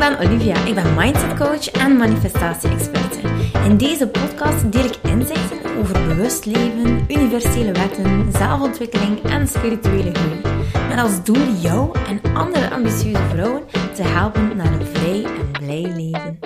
ben 0.00 0.18
Olivia. 0.18 0.64
Ik 0.64 0.74
ben 0.74 0.94
mindset 0.94 1.34
coach 1.34 1.70
en 1.70 1.96
manifestatie-experte. 1.96 3.18
In 3.64 3.76
deze 3.76 4.08
podcast 4.08 4.72
deel 4.72 4.84
ik 4.84 4.96
inzichten 5.02 5.76
over 5.78 6.06
bewust 6.06 6.44
leven, 6.44 7.04
universele 7.08 7.72
wetten, 7.72 8.32
zelfontwikkeling 8.32 9.22
en 9.22 9.48
spirituele 9.48 10.12
groei. 10.12 10.40
Met 10.88 10.98
als 10.98 11.24
doel 11.24 11.52
jou 11.60 11.98
en 12.08 12.34
andere 12.34 12.70
ambitieuze 12.70 13.22
vrouwen 13.30 13.62
te 13.94 14.02
helpen 14.02 14.56
naar 14.56 14.72
een 14.72 14.86
vrij 14.86 15.24
en 15.24 15.50
blij 15.50 15.92
leven. 15.96 16.38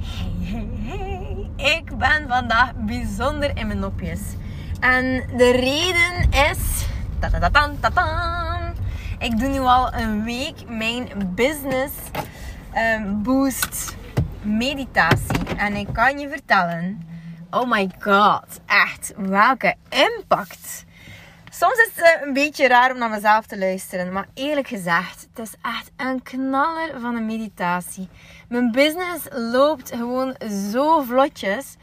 Hey, 0.00 0.32
hey, 0.40 0.68
hey. 0.82 1.50
Ik 1.76 1.98
ben 1.98 2.24
vandaag 2.28 2.72
bijzonder 2.74 3.50
in 3.54 3.66
mijn 3.66 3.78
nopjes. 3.78 4.20
En 4.80 5.24
de 5.36 5.50
reden 5.50 6.30
is... 6.50 6.72
Ik 9.22 9.38
doe 9.38 9.48
nu 9.48 9.58
al 9.58 9.92
een 9.94 10.24
week 10.24 10.68
mijn 10.68 11.32
business 11.34 11.94
ehm, 12.72 13.22
boost 13.22 13.96
meditatie. 14.42 15.56
En 15.56 15.76
ik 15.76 15.88
kan 15.92 16.18
je 16.18 16.28
vertellen... 16.28 17.10
Oh 17.50 17.70
my 17.70 17.90
god. 17.98 18.60
Echt. 18.66 19.12
Welke 19.16 19.74
impact. 19.88 20.84
Soms 21.50 21.74
is 21.74 21.90
het 21.94 22.04
eh, 22.04 22.26
een 22.26 22.32
beetje 22.32 22.68
raar 22.68 22.92
om 22.92 22.98
naar 22.98 23.10
mezelf 23.10 23.46
te 23.46 23.58
luisteren. 23.58 24.12
Maar 24.12 24.28
eerlijk 24.34 24.68
gezegd, 24.68 25.28
het 25.34 25.46
is 25.46 25.54
echt 25.62 25.90
een 25.96 26.22
knaller 26.22 27.00
van 27.00 27.14
een 27.14 27.26
meditatie. 27.26 28.08
Mijn 28.48 28.70
business 28.70 29.26
loopt 29.30 29.94
gewoon 29.94 30.36
zo 30.72 31.02
vlotjes. 31.02 31.76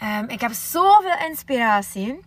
Ehm, 0.00 0.24
ik 0.28 0.40
heb 0.40 0.52
zoveel 0.52 1.26
inspiratie. 1.28 2.20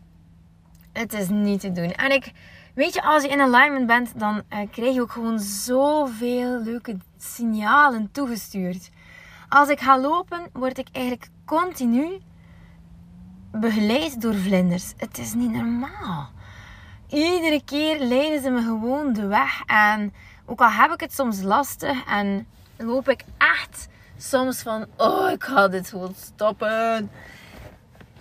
Het 0.93 1.13
is 1.13 1.29
niet 1.29 1.59
te 1.59 1.71
doen. 1.71 1.91
En 1.91 2.11
ik, 2.11 2.31
weet 2.73 2.93
je, 2.93 3.03
als 3.03 3.23
je 3.23 3.29
in 3.29 3.41
alignment 3.41 3.87
bent, 3.87 4.19
dan 4.19 4.41
eh, 4.49 4.59
krijg 4.71 4.93
je 4.93 5.01
ook 5.01 5.11
gewoon 5.11 5.39
zoveel 5.39 6.61
leuke 6.61 6.97
signalen 7.17 8.11
toegestuurd. 8.11 8.89
Als 9.49 9.69
ik 9.69 9.79
ga 9.79 9.99
lopen, 9.99 10.49
word 10.53 10.77
ik 10.77 10.87
eigenlijk 10.91 11.29
continu 11.45 12.21
begeleid 13.51 14.21
door 14.21 14.35
vlinders. 14.35 14.93
Het 14.97 15.17
is 15.17 15.33
niet 15.33 15.51
normaal. 15.51 16.29
Iedere 17.07 17.61
keer 17.65 17.99
leiden 17.99 18.41
ze 18.41 18.49
me 18.49 18.61
gewoon 18.61 19.13
de 19.13 19.27
weg. 19.27 19.61
En 19.65 20.13
ook 20.45 20.61
al 20.61 20.69
heb 20.69 20.91
ik 20.91 20.99
het 20.99 21.13
soms 21.13 21.41
lastig 21.41 22.05
en 22.05 22.47
loop 22.77 23.09
ik 23.09 23.23
echt 23.37 23.87
soms 24.17 24.61
van, 24.61 24.85
oh, 24.97 25.31
ik 25.31 25.43
ga 25.43 25.67
dit 25.67 25.89
gewoon 25.89 26.13
stoppen. 26.15 27.11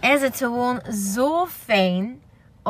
Is 0.00 0.20
het 0.20 0.36
gewoon 0.36 0.80
zo 0.92 1.46
fijn 1.46 2.20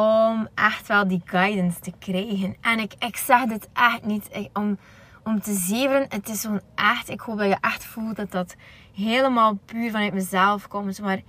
om 0.01 0.49
echt 0.55 0.87
wel 0.87 1.09
die 1.09 1.23
guidance 1.25 1.81
te 1.81 1.93
krijgen. 1.99 2.57
En 2.61 2.79
ik, 2.79 2.95
ik 2.99 3.17
zeg 3.17 3.45
dit 3.45 3.69
echt 3.73 4.05
niet 4.05 4.29
om, 4.53 4.79
om 5.25 5.41
te 5.41 5.55
zeveren. 5.55 6.07
Het 6.09 6.29
is 6.29 6.41
gewoon 6.41 6.61
echt, 6.75 7.09
ik 7.09 7.21
hoop 7.21 7.39
dat 7.39 7.49
je 7.49 7.57
echt 7.61 7.85
voelt 7.85 8.17
dat 8.17 8.31
dat 8.31 8.55
helemaal 8.95 9.59
puur 9.65 9.91
vanuit 9.91 10.15
mezelf 10.15 10.69
komt. 10.69 11.01
Maar 11.01 11.21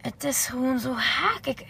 het 0.00 0.24
is 0.24 0.46
gewoon 0.46 0.78
zo 0.78 0.94
haak. 0.94 1.46
Ik, 1.46 1.64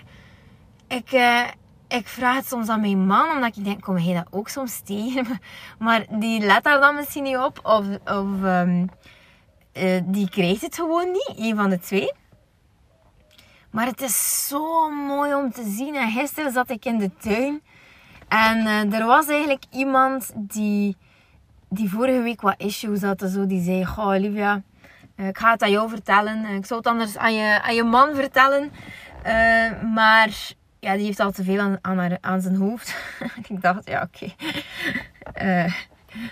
ik, 0.89 1.13
uh, 1.13 1.47
ik 1.89 2.09
vraag 2.09 2.37
het 2.37 2.47
soms 2.47 2.69
aan 2.69 2.81
mijn 2.81 3.07
man, 3.07 3.31
omdat 3.31 3.57
ik 3.57 3.65
denk, 3.65 3.81
kom 3.81 3.97
hij 3.97 4.15
dat 4.15 4.27
ook 4.31 4.49
soms 4.49 4.81
tegen? 4.81 5.27
Maar 5.79 6.07
die 6.11 6.41
let 6.41 6.65
daar 6.65 6.81
dan 6.81 6.95
misschien 6.95 7.23
niet 7.23 7.37
op. 7.37 7.61
Of, 7.63 7.87
of 8.05 8.43
um, 8.43 8.89
uh, 9.73 10.01
die 10.05 10.31
krijgt 10.31 10.61
het 10.61 10.75
gewoon 10.75 11.11
niet. 11.11 11.33
Een 11.37 11.57
van 11.57 11.71
de 11.71 11.79
twee. 11.79 12.13
Maar 13.71 13.87
het 13.87 14.01
is 14.01 14.47
zo 14.49 14.91
mooi 14.91 15.35
om 15.35 15.53
te 15.53 15.65
zien. 15.77 15.95
En 15.95 16.11
gisteren 16.11 16.53
zat 16.53 16.71
ik 16.71 16.85
in 16.85 16.99
de 16.99 17.11
tuin. 17.19 17.63
En 18.29 18.59
uh, 18.59 18.99
er 18.99 19.07
was 19.07 19.29
eigenlijk 19.29 19.65
iemand 19.71 20.33
die, 20.35 20.97
die 21.69 21.91
vorige 21.91 22.21
week 22.21 22.41
wat 22.41 22.55
issues 22.57 23.03
had. 23.03 23.25
Zo, 23.27 23.47
die 23.47 23.63
zei, 23.63 23.85
goh 23.85 24.07
Olivia, 24.07 24.63
uh, 25.17 25.27
ik 25.27 25.39
ga 25.39 25.51
het 25.51 25.63
aan 25.63 25.71
jou 25.71 25.89
vertellen. 25.89 26.45
Ik 26.45 26.67
zou 26.67 26.81
het 26.81 26.89
anders 26.89 27.17
aan 27.17 27.35
je, 27.35 27.63
aan 27.63 27.75
je 27.75 27.85
man 27.85 28.15
vertellen. 28.15 28.71
Maar 29.95 30.55
ja, 30.81 30.95
die 30.95 31.05
heeft 31.05 31.21
al 31.21 31.31
te 31.31 31.45
veel 31.45 31.61
aan, 31.61 31.79
aan, 31.81 31.99
haar, 31.99 32.41
zijn 32.41 32.57
hoofd. 32.57 32.95
ik 33.49 33.61
dacht, 33.63 33.89
ja 33.89 34.09
oké. 34.13 34.33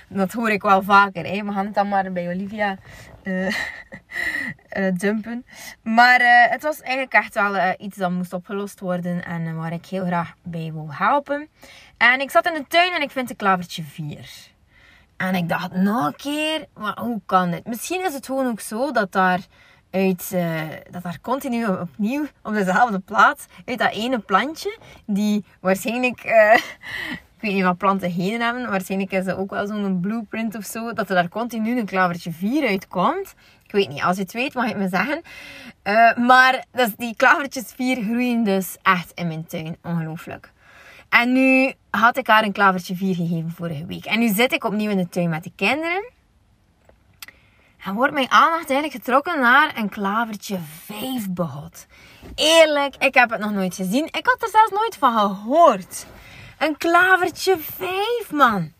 Dat 0.09 0.32
hoor 0.32 0.50
ik 0.50 0.62
wel 0.62 0.82
vaker. 0.82 1.26
Hè. 1.26 1.44
We 1.44 1.53
gaan 1.53 1.65
het 1.65 1.75
dan 1.75 1.88
maar 1.88 2.12
bij 2.12 2.28
Olivia 2.28 2.76
uh, 3.23 3.55
dumpen. 5.01 5.47
Maar 5.83 6.21
uh, 6.21 6.51
het 6.51 6.62
was 6.62 6.81
eigenlijk 6.81 7.12
echt 7.12 7.34
wel 7.34 7.75
iets 7.79 7.97
dat 7.97 8.11
moest 8.11 8.33
opgelost 8.33 8.81
worden 8.81 9.25
en 9.25 9.56
waar 9.56 9.73
ik 9.73 9.87
heel 9.87 10.05
graag 10.05 10.34
bij 10.43 10.71
wil 10.73 10.89
helpen. 10.91 11.49
En 11.97 12.21
ik 12.21 12.31
zat 12.31 12.47
in 12.47 12.55
de 12.55 12.65
tuin 12.69 12.93
en 12.93 13.03
ik 13.03 13.11
vind 13.11 13.31
een 13.31 13.37
klavertje 13.37 13.83
4. 13.83 14.31
En 15.17 15.34
ik 15.34 15.49
dacht 15.49 15.73
nog 15.73 16.06
een 16.06 16.17
keer, 16.17 16.67
maar 16.75 16.99
hoe 17.01 17.21
kan 17.27 17.51
dit? 17.51 17.67
Misschien 17.67 18.05
is 18.05 18.15
het 18.15 18.27
gewoon 18.27 18.47
ook 18.47 18.61
zo 18.61 18.93
dat 18.93 19.12
daar 19.12 19.41
uit, 19.91 20.31
dat 20.91 21.03
daar 21.03 21.19
continu 21.23 21.67
opnieuw 21.67 22.27
op 22.43 22.53
dezelfde 22.53 22.99
plaats, 22.99 23.47
uit 23.65 23.79
dat 23.79 23.93
ene 23.93 24.19
plantje, 24.19 24.79
die 25.06 25.45
waarschijnlijk 25.61 26.23
ik 27.38 27.44
weet 27.44 27.54
niet 27.54 27.65
wat 27.65 27.78
planten 27.78 28.10
heen 28.10 28.41
hebben. 28.41 28.71
Waarschijnlijk 28.71 29.12
is 29.12 29.25
dat 29.25 29.37
ook 29.37 29.50
wel 29.50 29.66
zo'n 29.66 30.00
blueprint 30.00 30.56
of 30.56 30.65
zo. 30.65 30.93
Dat 30.93 31.09
er 31.09 31.15
daar 31.15 31.28
continu 31.28 31.78
een 31.78 31.87
klavertje 31.87 32.32
4 32.32 32.69
uitkomt. 32.69 33.34
Ik 33.65 33.72
weet 33.72 33.88
niet, 33.88 34.03
als 34.03 34.16
je 34.16 34.22
het 34.22 34.32
weet 34.32 34.54
mag 34.54 34.65
je 34.65 34.75
het 34.75 34.81
me 34.81 34.88
zeggen. 34.88 35.22
Uh, 35.84 36.26
maar 36.26 36.65
dus 36.72 36.94
die 36.97 37.16
klavertjes 37.16 37.72
4 37.76 38.03
groeien 38.03 38.44
dus 38.44 38.76
echt 38.82 39.12
in 39.15 39.26
mijn 39.26 39.47
tuin. 39.47 39.76
Ongelooflijk. 39.82 40.53
En 41.09 41.32
nu 41.32 41.72
had 41.91 42.16
ik 42.16 42.26
haar 42.26 42.44
een 42.44 42.53
klavertje 42.53 42.97
4 42.97 43.15
gegeven 43.15 43.50
vorige 43.56 43.87
week. 43.87 44.05
En 44.05 44.19
nu 44.19 44.28
zit 44.28 44.53
ik 44.53 44.65
opnieuw 44.65 44.91
in 44.91 44.97
de 44.97 45.09
tuin 45.09 45.28
met 45.28 45.44
de 45.44 45.53
kinderen. 45.56 46.10
En 47.84 47.94
wordt 47.94 48.12
mijn 48.12 48.31
aandacht 48.31 48.70
eigenlijk 48.70 48.93
getrokken 48.93 49.41
naar 49.41 49.76
een 49.76 49.88
klavertje 49.88 50.59
5 50.84 51.31
behot. 51.31 51.87
Eerlijk, 52.34 52.97
ik 52.97 53.15
heb 53.15 53.31
het 53.31 53.41
nog 53.41 53.53
nooit 53.53 53.75
gezien. 53.75 54.05
Ik 54.05 54.26
had 54.26 54.43
er 54.43 54.49
zelfs 54.49 54.70
nooit 54.70 54.97
van 54.97 55.19
gehoord. 55.19 56.06
Een 56.58 56.76
klavertje 56.76 57.58
5, 57.58 58.30
man. 58.30 58.72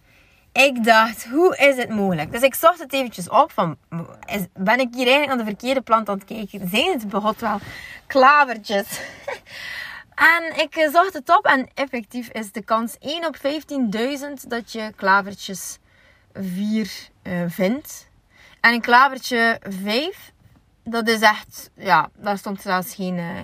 Ik 0.53 0.85
dacht, 0.85 1.25
hoe 1.25 1.57
is 1.57 1.77
het 1.77 1.89
mogelijk? 1.89 2.33
Dus 2.33 2.43
ik 2.43 2.55
zocht 2.55 2.79
het 2.79 2.93
eventjes 2.93 3.29
op 3.29 3.53
van, 3.53 3.77
ben 4.55 4.79
ik 4.79 4.95
hier 4.95 5.07
eigenlijk 5.07 5.31
aan 5.31 5.39
de 5.39 5.45
verkeerde 5.45 5.81
plant 5.81 6.09
aan 6.09 6.19
het 6.19 6.25
kijken? 6.25 6.69
Zijn 6.69 6.91
het 6.91 7.09
begot 7.09 7.41
wel 7.41 7.59
klavertjes? 8.07 8.87
en 10.35 10.57
ik 10.57 10.89
zocht 10.93 11.13
het 11.13 11.37
op 11.37 11.45
en 11.45 11.69
effectief 11.75 12.29
is 12.29 12.53
de 12.53 12.63
kans 12.63 12.97
1 12.99 13.27
op 13.27 13.37
15.000 13.37 14.49
dat 14.49 14.73
je 14.73 14.93
klavertjes 14.97 15.79
4 16.33 16.91
uh, 17.23 17.45
vindt. 17.49 18.09
En 18.61 18.73
een 18.73 18.81
klavertje 18.81 19.61
5, 19.83 20.33
dat 20.85 21.09
is 21.09 21.21
echt, 21.21 21.71
ja, 21.75 22.11
daar 22.17 22.39
stond 22.39 22.63
zelfs 22.63 22.95
geen, 22.95 23.17
uh, 23.17 23.39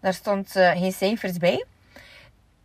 daar 0.00 0.14
stond, 0.14 0.50
geen 0.50 0.92
cijfers 0.92 1.36
bij. 1.36 1.64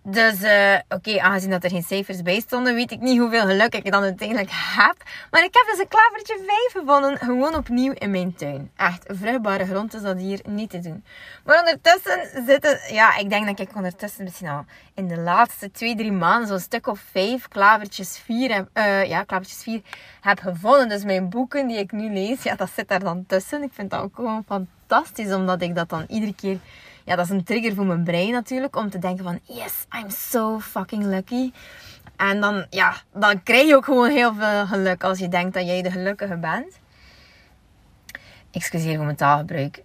Dus 0.07 0.41
uh, 0.41 0.75
oké, 0.89 1.19
aangezien 1.19 1.49
dat 1.49 1.63
er 1.63 1.69
geen 1.69 1.83
cijfers 1.83 2.21
bij 2.21 2.39
stonden, 2.39 2.75
weet 2.75 2.91
ik 2.91 2.99
niet 2.99 3.19
hoeveel 3.19 3.45
geluk 3.45 3.75
ik 3.75 3.91
dan 3.91 4.03
uiteindelijk 4.03 4.49
heb. 4.51 4.95
Maar 5.31 5.43
ik 5.43 5.53
heb 5.53 5.66
dus 5.71 5.79
een 5.79 5.88
klavertje 5.88 6.43
5 6.71 6.71
gevonden, 6.71 7.17
gewoon 7.17 7.55
opnieuw 7.55 7.91
in 7.93 8.11
mijn 8.11 8.35
tuin. 8.35 8.71
Echt, 8.75 9.05
vruchtbare 9.07 9.66
grond 9.66 9.93
is 9.93 10.01
dat 10.01 10.17
hier 10.17 10.39
niet 10.47 10.69
te 10.69 10.79
doen. 10.79 11.03
Maar 11.45 11.59
ondertussen 11.59 12.43
zitten, 12.45 12.79
ja, 12.93 13.17
ik 13.17 13.29
denk 13.29 13.45
dat 13.45 13.59
ik 13.59 13.75
ondertussen 13.75 14.23
misschien 14.23 14.47
al 14.47 14.66
in 14.93 15.07
de 15.07 15.17
laatste 15.17 15.71
2, 15.71 15.95
3 15.95 16.11
maanden 16.11 16.47
zo'n 16.47 16.59
stuk 16.59 16.87
of 16.87 16.99
5 17.11 17.47
klavertjes 17.47 18.17
4 18.17 18.53
heb, 18.53 18.67
uh, 18.73 19.05
ja, 19.05 19.23
klavertjes 19.23 19.63
4 19.63 19.81
heb 20.22 20.40
gevonden. 20.40 20.90
Dus 20.90 21.03
mijn 21.03 21.29
boeken 21.29 21.67
die 21.67 21.78
ik 21.78 21.91
nu 21.91 22.13
lees, 22.13 22.43
ja, 22.43 22.55
dat 22.55 22.69
zit 22.75 22.87
daar 22.87 23.03
dan 23.03 23.25
tussen. 23.28 23.63
Ik 23.63 23.72
vind 23.73 23.90
dat 23.90 24.01
ook 24.01 24.16
gewoon 24.16 24.43
fantastisch, 24.47 25.34
omdat 25.34 25.61
ik 25.61 25.75
dat 25.75 25.90
dan 25.90 26.05
iedere 26.08 26.35
keer 26.35 26.58
ja, 27.05 27.16
dat 27.16 27.25
is 27.25 27.31
een 27.31 27.43
trigger 27.43 27.75
voor 27.75 27.85
mijn 27.85 28.03
brein 28.03 28.31
natuurlijk. 28.31 28.75
Om 28.75 28.90
te 28.90 28.99
denken 28.99 29.23
van, 29.23 29.40
yes, 29.43 29.85
I'm 30.02 30.09
so 30.09 30.59
fucking 30.59 31.03
lucky. 31.03 31.52
En 32.16 32.41
dan, 32.41 32.66
ja, 32.69 32.96
dan 33.13 33.43
krijg 33.43 33.67
je 33.67 33.75
ook 33.75 33.85
gewoon 33.85 34.09
heel 34.09 34.34
veel 34.34 34.66
geluk 34.66 35.03
als 35.03 35.19
je 35.19 35.28
denkt 35.28 35.53
dat 35.53 35.66
jij 35.66 35.81
de 35.81 35.91
gelukkige 35.91 36.37
bent. 36.37 36.79
Excuseer 38.52 38.96
voor 38.96 39.05
mijn 39.05 39.17
taalgebruik. 39.17 39.84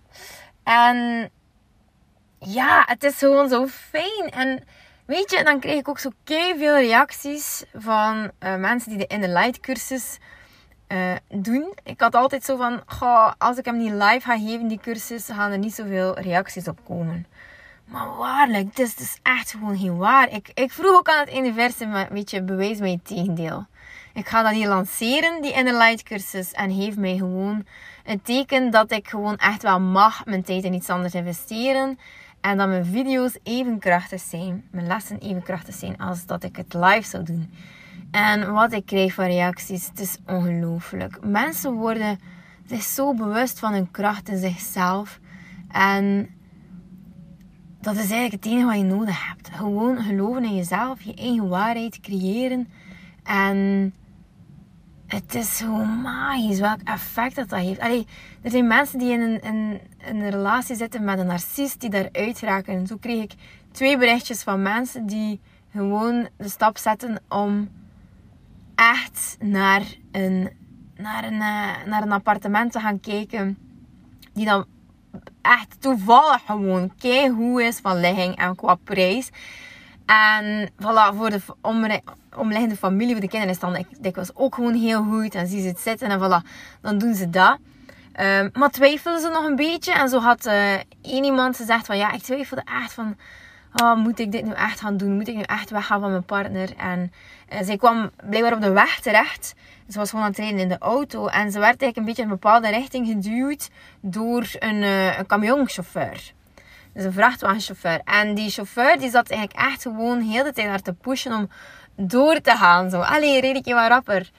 En 0.63 1.31
ja, 2.39 2.83
het 2.87 3.05
is 3.05 3.19
gewoon 3.19 3.49
zo 3.49 3.67
fijn. 3.67 4.31
En 4.31 4.65
weet 5.07 5.31
je, 5.31 5.45
dan 5.45 5.61
kreeg 5.61 5.79
ik 5.79 5.89
ook 5.89 5.99
zo 5.99 6.11
veel 6.25 6.77
reacties 6.77 7.65
van 7.75 8.31
uh, 8.41 8.57
mensen 8.57 8.91
die 8.91 8.99
de 8.99 9.15
In 9.15 9.33
Light 9.33 9.61
cursus 9.61 10.19
uh, 10.93 11.13
doen. 11.29 11.75
Ik 11.85 12.01
had 12.01 12.15
altijd 12.15 12.45
zo 12.45 12.57
van, 12.57 12.83
goh, 12.87 13.33
als 13.39 13.57
ik 13.57 13.65
hem 13.65 13.77
niet 13.77 13.93
live 13.93 14.21
ga 14.21 14.39
geven, 14.39 14.69
die 14.69 14.81
cursus, 14.81 15.27
gaan 15.27 15.53
er 15.53 15.59
niet 15.59 15.75
zoveel 15.75 16.19
reacties 16.19 16.69
op 16.69 16.79
komen. 16.85 17.27
Maar 17.85 18.17
waarlijk, 18.17 18.77
dit 18.77 18.87
is 18.87 18.95
dus 18.95 19.19
echt 19.23 19.51
gewoon 19.51 19.79
geen 19.79 19.97
waar. 19.97 20.33
Ik, 20.33 20.51
ik 20.55 20.73
vroeg 20.73 20.97
ook 20.97 21.09
aan 21.09 21.25
het 21.27 21.37
universum, 21.37 21.93
weet 22.11 22.31
je, 22.31 22.43
bewijs 22.43 22.79
mij 22.79 22.91
het 22.91 23.05
tegendeel. 23.05 23.67
Ik 24.15 24.29
ga 24.29 24.43
dat 24.43 24.53
hier 24.53 24.69
lanceren, 24.69 25.43
die 25.43 25.53
Inner 25.53 25.77
Light 25.77 26.03
cursus. 26.03 26.53
En 26.53 26.75
geef 26.75 26.97
mij 26.97 27.17
gewoon 27.17 27.67
een 28.05 28.23
teken 28.23 28.71
dat 28.71 28.91
ik 28.91 29.09
gewoon 29.09 29.37
echt 29.37 29.63
wel 29.63 29.81
mag 29.81 30.25
mijn 30.25 30.43
tijd 30.43 30.65
in 30.65 30.75
iets 30.75 30.91
anders 30.91 31.15
investeren. 31.15 31.99
En 32.41 32.57
dat 32.57 32.69
mijn 32.69 32.85
video's 32.85 33.39
even 33.43 33.79
krachtig 33.79 34.21
zijn, 34.21 34.65
mijn 34.71 34.87
lessen 34.87 35.19
even 35.19 35.43
krachtig 35.43 35.75
zijn 35.75 35.99
als 35.99 36.27
dat 36.27 36.43
ik 36.43 36.57
het 36.57 36.75
live 36.75 37.09
zou 37.09 37.23
doen. 37.23 37.53
En 38.11 38.53
wat 38.53 38.73
ik 38.73 38.87
kreeg 38.87 39.15
van 39.15 39.25
reacties, 39.25 39.87
het 39.87 40.01
is 40.01 40.17
ongelooflijk. 40.27 41.19
Mensen 41.25 41.73
worden 41.73 42.19
zich 42.67 42.83
zo 42.83 43.15
bewust 43.15 43.59
van 43.59 43.73
hun 43.73 43.91
kracht 43.91 44.29
in 44.29 44.39
zichzelf. 44.39 45.21
En 45.69 46.29
dat 47.81 47.95
is 47.95 48.11
eigenlijk 48.11 48.33
het 48.33 48.53
enige 48.53 48.67
wat 48.67 48.77
je 48.77 48.83
nodig 48.83 49.29
hebt. 49.29 49.51
Gewoon 49.53 49.97
geloven 49.97 50.45
in 50.45 50.55
jezelf, 50.55 51.03
je 51.03 51.15
eigen 51.15 51.49
waarheid 51.49 52.01
creëren. 52.01 52.69
En 53.23 53.95
het 55.07 55.35
is 55.35 55.59
gewoon 55.59 56.01
magisch 56.01 56.61
welk 56.61 56.81
effect 56.85 57.35
dat, 57.35 57.49
dat 57.49 57.59
heeft. 57.61 57.81
Allee, 57.81 58.07
er 58.43 58.51
zijn 58.51 58.67
mensen 58.67 58.99
die 58.99 59.13
in 59.13 59.21
een, 59.21 59.41
in 59.41 59.81
een 60.01 60.31
relatie 60.31 60.77
zitten 60.77 61.05
met 61.05 61.19
een 61.19 61.27
narcist 61.27 61.81
die 61.81 61.91
daaruit 61.91 62.41
raken. 62.41 62.75
En 62.75 62.87
zo 62.87 62.97
kreeg 62.97 63.23
ik 63.23 63.33
twee 63.73 63.99
berichtjes 63.99 64.43
van 64.43 64.63
mensen 64.63 65.07
die 65.07 65.41
gewoon 65.73 66.29
de 66.37 66.49
stap 66.49 66.79
zetten 66.79 67.23
om 67.29 67.69
echt 68.81 69.37
naar 69.41 69.83
een, 70.13 70.51
naar 70.97 71.25
een, 71.25 71.41
eh, 71.41 71.87
naar 71.87 72.03
een 72.03 72.13
appartement 72.13 72.73
te 72.73 72.81
gaan 72.81 73.01
kijken. 73.01 73.59
Die 74.33 74.45
dan 74.45 74.65
echt 75.43 75.81
toevallig 75.81 76.43
gewoon 76.47 76.93
hoe 77.37 77.63
is 77.63 77.79
van 77.79 78.01
ligging 78.01 78.37
en 78.37 78.55
qua 78.55 78.75
prijs. 78.75 79.31
En 80.07 80.71
voilà, 80.71 81.17
voor 81.17 81.31
de 81.31 81.41
omliggende 82.37 82.77
familie, 82.77 83.13
voor 83.13 83.21
de 83.21 83.29
kinderen 83.29 83.55
is 83.55 83.61
dan 83.61 83.85
dikwijls 84.01 84.35
ook 84.35 84.55
gewoon 84.55 84.75
heel 84.75 85.03
goed. 85.03 85.35
En 85.35 85.47
zie 85.47 85.63
ze 85.63 85.69
het 85.69 85.81
zitten 85.81 86.09
en 86.09 86.19
voilà, 86.19 86.47
dan 86.81 86.99
doen 86.99 87.15
ze 87.15 87.31
dat. 87.31 87.59
Um, 88.21 88.51
maar 88.53 88.71
twijfelden 88.71 89.21
ze 89.21 89.29
nog 89.29 89.45
een 89.45 89.57
beetje. 89.57 89.93
En 89.93 90.09
zo 90.09 90.19
had 90.19 90.47
uh, 90.47 90.73
één 91.03 91.25
iemand 91.25 91.57
gezegd 91.57 91.87
van 91.87 91.97
ja, 91.97 92.13
ik 92.13 92.23
twijfelde 92.23 92.63
echt 92.83 92.93
van... 92.93 93.17
Oh, 93.75 93.97
moet 93.97 94.19
ik 94.19 94.33
dit 94.33 94.45
nu 94.45 94.53
echt 94.53 94.81
gaan 94.81 94.97
doen? 94.97 95.15
Moet 95.15 95.29
ik 95.29 95.35
nu 95.35 95.43
echt 95.43 95.71
weggaan 95.71 96.01
van 96.01 96.11
mijn 96.11 96.25
partner? 96.25 96.77
En 96.77 97.13
zij 97.61 97.77
kwam 97.77 98.11
blijkbaar 98.29 98.53
op 98.53 98.61
de 98.61 98.71
weg 98.71 99.01
terecht. 99.01 99.55
Ze 99.89 99.99
was 99.99 100.11
gewoon 100.11 100.25
aan 100.25 100.31
het 100.31 100.39
rijden 100.39 100.59
in 100.59 100.69
de 100.69 100.79
auto. 100.79 101.27
En 101.27 101.51
ze 101.51 101.59
werd 101.59 101.83
eigenlijk 101.83 101.97
een 101.97 102.05
beetje 102.05 102.23
in 102.23 102.29
een 102.29 102.35
bepaalde 102.35 102.69
richting 102.69 103.07
geduwd 103.07 103.71
door 104.01 104.47
een, 104.59 104.83
uh, 104.83 105.19
een 105.19 105.27
camionchauffeur. 105.27 106.33
Dus 106.93 107.05
een 107.05 107.13
vrachtwagenchauffeur. 107.13 108.01
En 108.05 108.35
die 108.35 108.51
chauffeur 108.51 108.99
die 108.99 109.11
zat 109.11 109.31
eigenlijk 109.31 109.61
echt 109.69 109.83
gewoon 109.83 110.21
heel 110.21 110.45
de 110.45 110.53
tijd 110.53 110.69
naar 110.69 110.83
te 110.83 110.93
pushen 110.93 111.33
om 111.33 111.49
door 111.97 112.41
te 112.41 112.51
gaan. 112.51 112.91
Zo, 112.91 113.01
allee, 113.01 113.41
reed 113.41 113.57
ik 113.57 113.67
je 113.67 113.75
wat 113.75 113.89
rapper. 113.89 114.31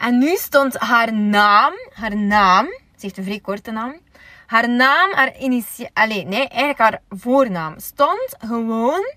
En 0.00 0.18
nu 0.18 0.36
stond 0.36 0.78
haar 0.78 1.12
naam, 1.12 1.72
haar 1.92 2.16
naam, 2.16 2.66
ze 2.66 3.00
heeft 3.00 3.18
een 3.18 3.24
vrij 3.24 3.40
korte 3.40 3.70
naam. 3.70 4.00
Haar 4.46 4.68
naam, 4.68 5.12
haar 5.12 5.38
initiaal, 5.38 6.06
nee, 6.06 6.48
eigenlijk 6.48 6.78
haar 6.78 7.00
voornaam 7.08 7.78
stond 7.78 8.34
gewoon 8.38 9.12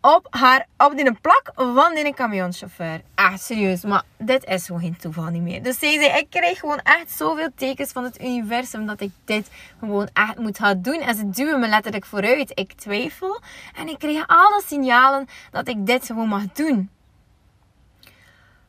op, 0.00 0.26
haar, 0.30 0.66
op 0.76 0.96
die 0.96 1.12
plak 1.12 1.50
van 1.54 1.94
die 1.94 2.14
camionchauffeur. 2.14 3.02
Echt 3.14 3.42
serieus, 3.42 3.82
maar 3.82 4.02
dit 4.18 4.44
is 4.44 4.66
gewoon 4.66 4.80
geen 4.80 4.96
toeval 4.96 5.24
niet 5.24 5.42
meer. 5.42 5.62
Dus 5.62 5.78
zij 5.78 5.92
zei, 5.92 6.18
ik 6.18 6.26
krijg 6.30 6.58
gewoon 6.58 6.80
echt 6.82 7.10
zoveel 7.10 7.48
tekens 7.54 7.92
van 7.92 8.04
het 8.04 8.20
universum 8.20 8.86
dat 8.86 9.00
ik 9.00 9.10
dit 9.24 9.50
gewoon 9.78 10.08
echt 10.12 10.38
moet 10.38 10.58
gaan 10.58 10.82
doen. 10.82 11.00
En 11.00 11.14
ze 11.14 11.30
duwen 11.30 11.60
me 11.60 11.68
letterlijk 11.68 12.04
vooruit. 12.04 12.52
Ik 12.54 12.72
twijfel 12.72 13.40
en 13.74 13.88
ik 13.88 13.98
krijg 13.98 14.24
alle 14.26 14.62
signalen 14.66 15.28
dat 15.50 15.68
ik 15.68 15.86
dit 15.86 16.06
gewoon 16.06 16.28
mag 16.28 16.52
doen. 16.52 16.90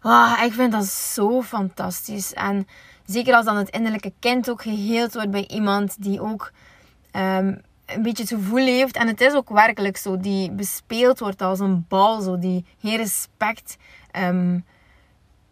Oh, 0.02 0.42
ik 0.44 0.54
vind 0.54 0.72
dat 0.72 0.86
zo 0.86 1.42
fantastisch. 1.42 2.34
En 2.34 2.68
zeker 3.06 3.34
als 3.34 3.46
dan 3.46 3.58
het 3.58 3.70
innerlijke 3.70 4.14
kind 4.20 4.50
ook 4.50 4.62
geheeld 4.62 5.14
wordt 5.14 5.32
bij 5.32 5.48
iemand 5.48 5.96
die 6.04 6.22
ook 6.22 6.52
ehm, 7.12 7.54
een 7.96 8.02
beetje 8.02 8.24
het 8.24 8.32
gevoel 8.32 8.66
heeft. 8.66 8.96
En 8.96 9.08
het 9.08 9.22
is 9.22 9.34
ook 9.34 9.50
werkelijk 9.50 9.98
zo. 9.98 10.18
Die 10.18 10.52
bespeeld 10.52 11.20
wordt 11.20 11.42
als 11.42 11.60
een 11.60 11.86
bal. 11.88 12.22
Zo, 12.22 12.40
die 12.40 12.66
geen 12.80 12.98
respect. 12.98 13.78
Um, 14.20 14.66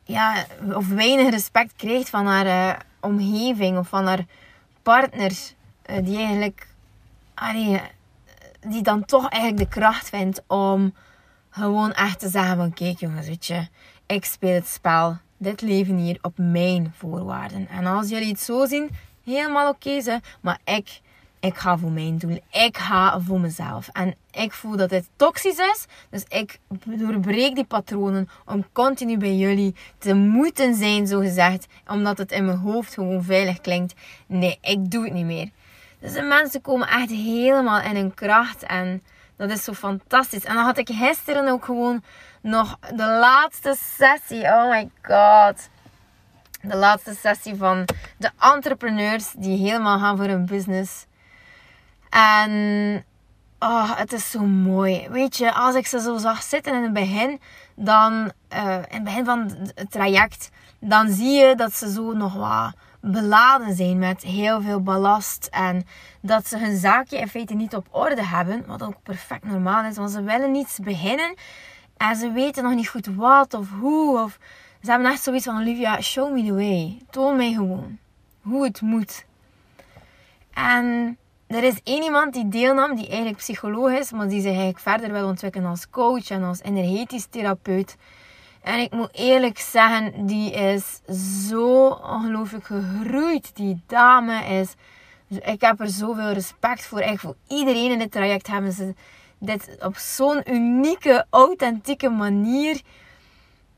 ja, 0.03 0.45
of 0.74 0.88
weinig 0.88 1.30
respect 1.30 1.74
krijgt 1.75 2.09
van 2.09 2.25
haar 2.25 2.45
uh, 2.45 2.80
omgeving. 3.00 3.77
Of 3.77 3.88
van 3.88 4.06
haar 4.06 4.25
partner. 4.83 5.31
Uh, 5.89 6.03
die 6.03 6.18
eigenlijk... 6.18 6.68
Allee, 7.33 7.81
die 8.68 8.81
dan 8.81 9.06
toch 9.06 9.30
eigenlijk 9.30 9.63
de 9.63 9.80
kracht 9.80 10.09
vindt 10.09 10.44
om 10.47 10.94
gewoon 11.50 11.94
echt 11.94 12.19
te 12.19 12.30
zeggen 12.30 12.57
van... 12.57 12.74
Kijk 12.74 13.00
jongens, 13.00 13.27
weet 13.27 13.45
je. 13.45 13.68
Ik 14.06 14.25
speel 14.25 14.53
het 14.53 14.68
spel. 14.68 15.18
Dit 15.38 15.62
leven 15.62 15.97
hier 15.97 16.18
op 16.21 16.38
mijn 16.38 16.94
voorwaarden. 16.97 17.68
En 17.68 17.86
als 17.86 18.09
jullie 18.09 18.30
het 18.30 18.39
zo 18.39 18.65
zien, 18.65 18.89
helemaal 19.24 19.69
oké 19.69 19.89
okay, 19.89 20.21
Maar 20.41 20.59
ik 20.63 21.01
ik 21.39 21.57
ga 21.57 21.77
voor 21.77 21.91
mijn 21.91 22.18
doel. 22.18 22.39
Ik 22.51 22.77
ga 22.77 23.19
voor 23.19 23.39
mezelf. 23.39 23.89
En 23.91 24.15
ik 24.31 24.53
voel 24.53 24.77
dat 24.77 24.89
dit 24.89 25.09
toxisch 25.15 25.57
is. 25.57 25.86
Dus 26.09 26.24
ik 26.27 26.59
doorbreek 26.86 27.56
die 27.56 27.65
patronen 27.65 28.30
om 28.45 28.65
continu 28.71 29.18
bij 29.18 29.36
jullie 29.36 29.75
te 29.97 30.13
moeten 30.13 30.75
zijn, 30.75 31.07
zo 31.07 31.19
gezegd. 31.19 31.68
Omdat 31.88 32.18
het 32.18 32.31
in 32.31 32.45
mijn 32.45 32.57
hoofd 32.57 32.94
gewoon 32.94 33.24
veilig 33.24 33.62
klinkt. 33.62 33.94
Nee, 34.27 34.57
ik 34.62 34.91
doe 34.91 35.03
het 35.03 35.13
niet 35.13 35.25
meer. 35.25 35.50
Dus 36.00 36.13
de 36.13 36.21
mensen 36.21 36.62
komen 36.62 36.88
echt 36.88 37.09
helemaal 37.09 37.81
in 37.81 37.95
hun 37.95 38.13
kracht. 38.13 38.63
En 38.63 39.03
dat 39.36 39.50
is 39.50 39.63
zo 39.63 39.74
fantastisch. 39.74 40.45
En 40.45 40.56
dan 40.56 40.63
had 40.63 40.77
ik 40.77 40.89
gisteren 40.91 41.47
ook 41.47 41.65
gewoon 41.65 42.03
nog 42.41 42.80
de 42.80 43.18
laatste 43.19 43.77
sessie. 43.97 44.44
Oh 44.44 44.69
my 44.69 44.89
god. 45.01 45.69
De 46.62 46.75
laatste 46.75 47.15
sessie 47.19 47.56
van 47.56 47.86
de 48.18 48.31
entrepreneurs 48.39 49.31
die 49.38 49.57
helemaal 49.57 50.00
gaan 50.00 50.18
voor 50.18 50.25
hun 50.25 50.45
business. 50.45 51.07
En 52.09 52.51
oh, 53.59 53.97
het 53.97 54.13
is 54.13 54.31
zo 54.31 54.39
mooi. 54.39 55.07
Weet 55.09 55.38
je, 55.38 55.53
als 55.53 55.75
ik 55.75 55.88
ze 55.88 56.00
zo 56.01 56.17
zag 56.17 56.44
zitten 56.44 56.73
in 56.73 56.83
het 56.83 56.94
begin, 56.94 57.39
dan, 57.75 58.31
uh, 58.53 58.75
in 58.75 58.95
het 58.95 59.03
begin 59.03 59.25
van 59.25 59.51
het 59.75 59.91
traject, 59.91 60.50
dan 60.79 61.09
zie 61.09 61.31
je 61.31 61.56
dat 61.56 61.73
ze 61.73 61.91
zo 61.91 62.13
nog 62.13 62.33
wat 62.33 62.73
beladen 63.01 63.75
zijn 63.75 64.00
met 64.00 64.21
heel 64.21 64.61
veel 64.61 64.81
ballast. 64.81 65.47
En 65.51 65.85
dat 66.21 66.47
ze 66.47 66.57
hun 66.57 66.77
zaakje 66.77 67.17
in 67.17 67.27
feite 67.27 67.53
niet 67.53 67.75
op 67.75 67.88
orde 67.91 68.25
hebben. 68.25 68.63
Wat 68.67 68.83
ook 68.83 69.03
perfect 69.03 69.44
normaal 69.44 69.83
is, 69.83 69.95
want 69.95 70.12
ze 70.12 70.23
willen 70.23 70.51
niets 70.51 70.79
beginnen. 70.79 71.33
En 71.97 72.15
ze 72.15 72.31
weten 72.31 72.63
nog 72.63 72.73
niet 72.73 72.89
goed 72.89 73.07
wat 73.15 73.53
of 73.53 73.67
hoe. 73.79 74.19
Of 74.19 74.38
ze 74.81 74.89
hebben 74.91 75.12
echt 75.12 75.23
zoiets 75.23 75.45
van: 75.45 75.57
Olivia, 75.57 76.01
show 76.01 76.33
me 76.33 76.44
the 76.44 76.53
way. 76.53 77.01
Toon 77.09 77.35
mij 77.35 77.53
gewoon 77.53 77.98
hoe 78.41 78.63
het 78.63 78.81
moet. 78.81 79.25
En 80.53 81.17
er 81.50 81.63
is 81.63 81.79
één 81.84 82.03
iemand 82.03 82.34
die 82.34 82.48
deelnam, 82.48 82.96
die 82.96 83.08
eigenlijk 83.08 83.38
psycholoog 83.38 83.91
is, 83.91 84.12
maar 84.12 84.27
die 84.27 84.41
zich 84.41 84.50
eigenlijk 84.50 84.79
verder 84.79 85.12
wil 85.12 85.27
ontwikkelen 85.27 85.70
als 85.70 85.89
coach 85.89 86.29
en 86.29 86.44
als 86.44 86.62
energetisch 86.62 87.25
therapeut. 87.29 87.96
En 88.62 88.79
ik 88.79 88.91
moet 88.91 89.10
eerlijk 89.12 89.60
zeggen, 89.60 90.25
die 90.25 90.51
is 90.51 91.01
zo 91.48 91.88
ongelooflijk 91.88 92.65
gegroeid. 92.65 93.56
Die 93.56 93.82
dame 93.88 94.46
is. 94.46 94.74
Ik 95.27 95.62
heb 95.62 95.79
er 95.79 95.89
zoveel 95.89 96.32
respect 96.32 96.86
voor. 96.86 97.00
Eigenlijk 97.00 97.38
voor 97.48 97.58
iedereen 97.58 97.91
in 97.91 98.00
dit 98.00 98.12
traject 98.12 98.48
hebben 98.48 98.72
ze 98.72 98.94
dit 99.38 99.77
op 99.79 99.98
zo'n 99.98 100.51
unieke, 100.53 101.25
authentieke 101.29 102.10
manier 102.10 102.82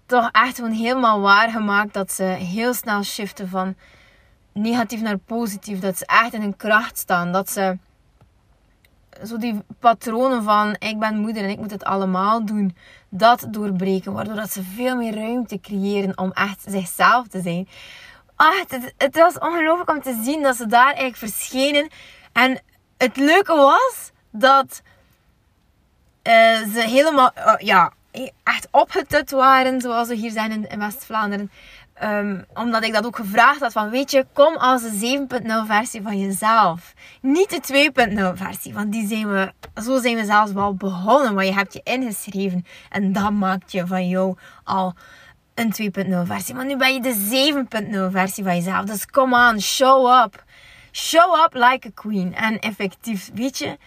toch 0.05 0.29
echt 0.31 0.55
gewoon 0.55 0.71
helemaal 0.71 1.21
waargemaakt. 1.21 1.93
Dat 1.93 2.11
ze 2.11 2.23
heel 2.23 2.73
snel 2.73 3.03
shiften 3.03 3.49
van 3.49 3.75
negatief 4.53 5.01
naar 5.01 5.17
positief. 5.17 5.79
Dat 5.79 5.97
ze 5.97 6.05
echt 6.05 6.33
in 6.33 6.41
hun 6.41 6.55
kracht 6.55 6.97
staan. 6.97 7.31
Dat 7.31 7.49
ze 7.49 7.77
zo 9.23 9.37
die 9.37 9.63
patronen 9.79 10.43
van 10.43 10.75
ik 10.79 10.99
ben 10.99 11.17
moeder 11.17 11.43
en 11.43 11.49
ik 11.49 11.59
moet 11.59 11.71
het 11.71 11.83
allemaal 11.83 12.45
doen, 12.45 12.75
dat 13.09 13.47
doorbreken. 13.49 14.13
Waardoor 14.13 14.35
dat 14.35 14.51
ze 14.51 14.63
veel 14.63 14.95
meer 14.95 15.15
ruimte 15.15 15.59
creëren 15.59 16.17
om 16.17 16.31
echt 16.31 16.63
zichzelf 16.67 17.27
te 17.27 17.41
zijn. 17.41 17.67
Ah, 18.35 18.59
het, 18.67 18.93
het 18.97 19.15
was 19.15 19.39
ongelooflijk 19.39 19.89
om 19.89 20.01
te 20.01 20.21
zien 20.23 20.41
dat 20.41 20.55
ze 20.55 20.67
daar 20.67 20.93
eigenlijk 20.93 21.17
verschenen. 21.17 21.89
En 22.31 22.61
het 22.97 23.17
leuke 23.17 23.55
was 23.55 24.11
dat 24.29 24.81
uh, 26.23 26.33
ze 26.73 26.81
helemaal, 26.81 27.31
uh, 27.37 27.53
ja, 27.57 27.91
echt 28.43 28.67
opgetut 28.71 29.31
waren, 29.31 29.81
zoals 29.81 30.07
we 30.07 30.15
hier 30.15 30.31
zijn 30.31 30.69
in 30.69 30.79
West-Vlaanderen. 30.79 31.51
Um, 32.03 32.45
omdat 32.53 32.83
ik 32.83 32.93
dat 32.93 33.05
ook 33.05 33.15
gevraagd 33.15 33.59
had 33.59 33.71
van, 33.71 33.89
weet 33.89 34.11
je, 34.11 34.25
kom 34.33 34.55
als 34.55 34.81
de 34.81 35.27
7.0 35.41 35.47
versie 35.65 36.01
van 36.01 36.19
jezelf. 36.19 36.93
Niet 37.21 37.49
de 37.49 37.91
2.0 38.33 38.37
versie, 38.37 38.73
want 38.73 38.91
die 38.91 39.07
zijn 39.07 39.31
we, 39.31 39.53
zo 39.81 39.99
zijn 39.99 40.15
we 40.15 40.25
zelfs 40.25 40.51
wel 40.51 40.75
begonnen. 40.75 41.33
Want 41.33 41.47
je 41.47 41.53
hebt 41.53 41.73
je 41.73 41.81
ingeschreven 41.83 42.65
en 42.89 43.13
dat 43.13 43.31
maakt 43.31 43.71
je 43.71 43.87
van 43.87 44.07
jou 44.07 44.37
al 44.63 44.93
een 45.53 45.73
2.0 46.07 46.27
versie. 46.27 46.55
Maar 46.55 46.65
nu 46.65 46.77
ben 46.77 46.93
je 46.93 47.01
de 47.01 47.65
7.0 48.07 48.11
versie 48.11 48.43
van 48.43 48.55
jezelf. 48.55 48.85
Dus 48.85 49.05
come 49.05 49.49
on, 49.49 49.59
show 49.59 50.23
up. 50.23 50.43
Show 50.91 51.43
up 51.45 51.53
like 51.53 51.87
a 51.87 51.91
queen. 51.93 52.35
En 52.35 52.59
effectief, 52.59 53.29
weet 53.33 53.57
je, 53.57 53.77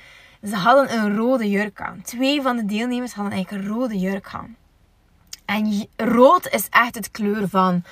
ze 0.42 0.56
hadden 0.56 0.98
een 0.98 1.16
rode 1.16 1.50
jurk 1.50 1.80
aan. 1.80 2.02
Twee 2.02 2.42
van 2.42 2.56
de 2.56 2.64
deelnemers 2.64 3.14
hadden 3.14 3.32
eigenlijk 3.32 3.64
een 3.64 3.72
rode 3.74 3.98
jurk 3.98 4.28
aan. 4.32 4.56
En 5.44 5.88
rood 5.96 6.48
is 6.48 6.66
echt 6.70 6.94
het 6.94 7.10
kleur 7.10 7.48
van... 7.48 7.84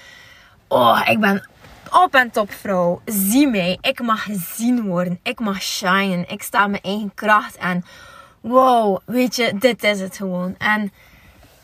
Oh, 0.68 1.00
ik 1.10 1.20
ben 1.20 1.48
op 1.90 2.14
en 2.14 2.30
top 2.30 2.52
vrouw. 2.52 3.00
Zie 3.04 3.46
mij. 3.46 3.78
Ik 3.80 4.02
mag 4.02 4.22
gezien 4.22 4.86
worden. 4.86 5.20
Ik 5.22 5.40
mag 5.40 5.62
shinen. 5.62 6.28
Ik 6.28 6.42
sta 6.42 6.66
mijn 6.66 6.82
eigen 6.82 7.14
kracht. 7.14 7.56
En 7.56 7.84
wow, 8.40 8.98
weet 9.04 9.36
je, 9.36 9.58
dit 9.58 9.82
is 9.82 10.00
het 10.00 10.16
gewoon. 10.16 10.54
En 10.58 10.92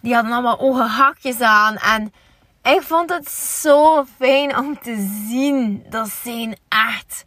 die 0.00 0.14
hadden 0.14 0.32
allemaal 0.32 0.60
ogenhakjes 0.60 1.40
aan. 1.40 1.76
En 1.76 2.12
ik 2.62 2.82
vond 2.82 3.10
het 3.10 3.30
zo 3.30 4.04
fijn 4.18 4.56
om 4.56 4.78
te 4.82 5.24
zien. 5.28 5.84
Dat 5.88 6.08
zijn 6.22 6.56
echt 6.68 7.24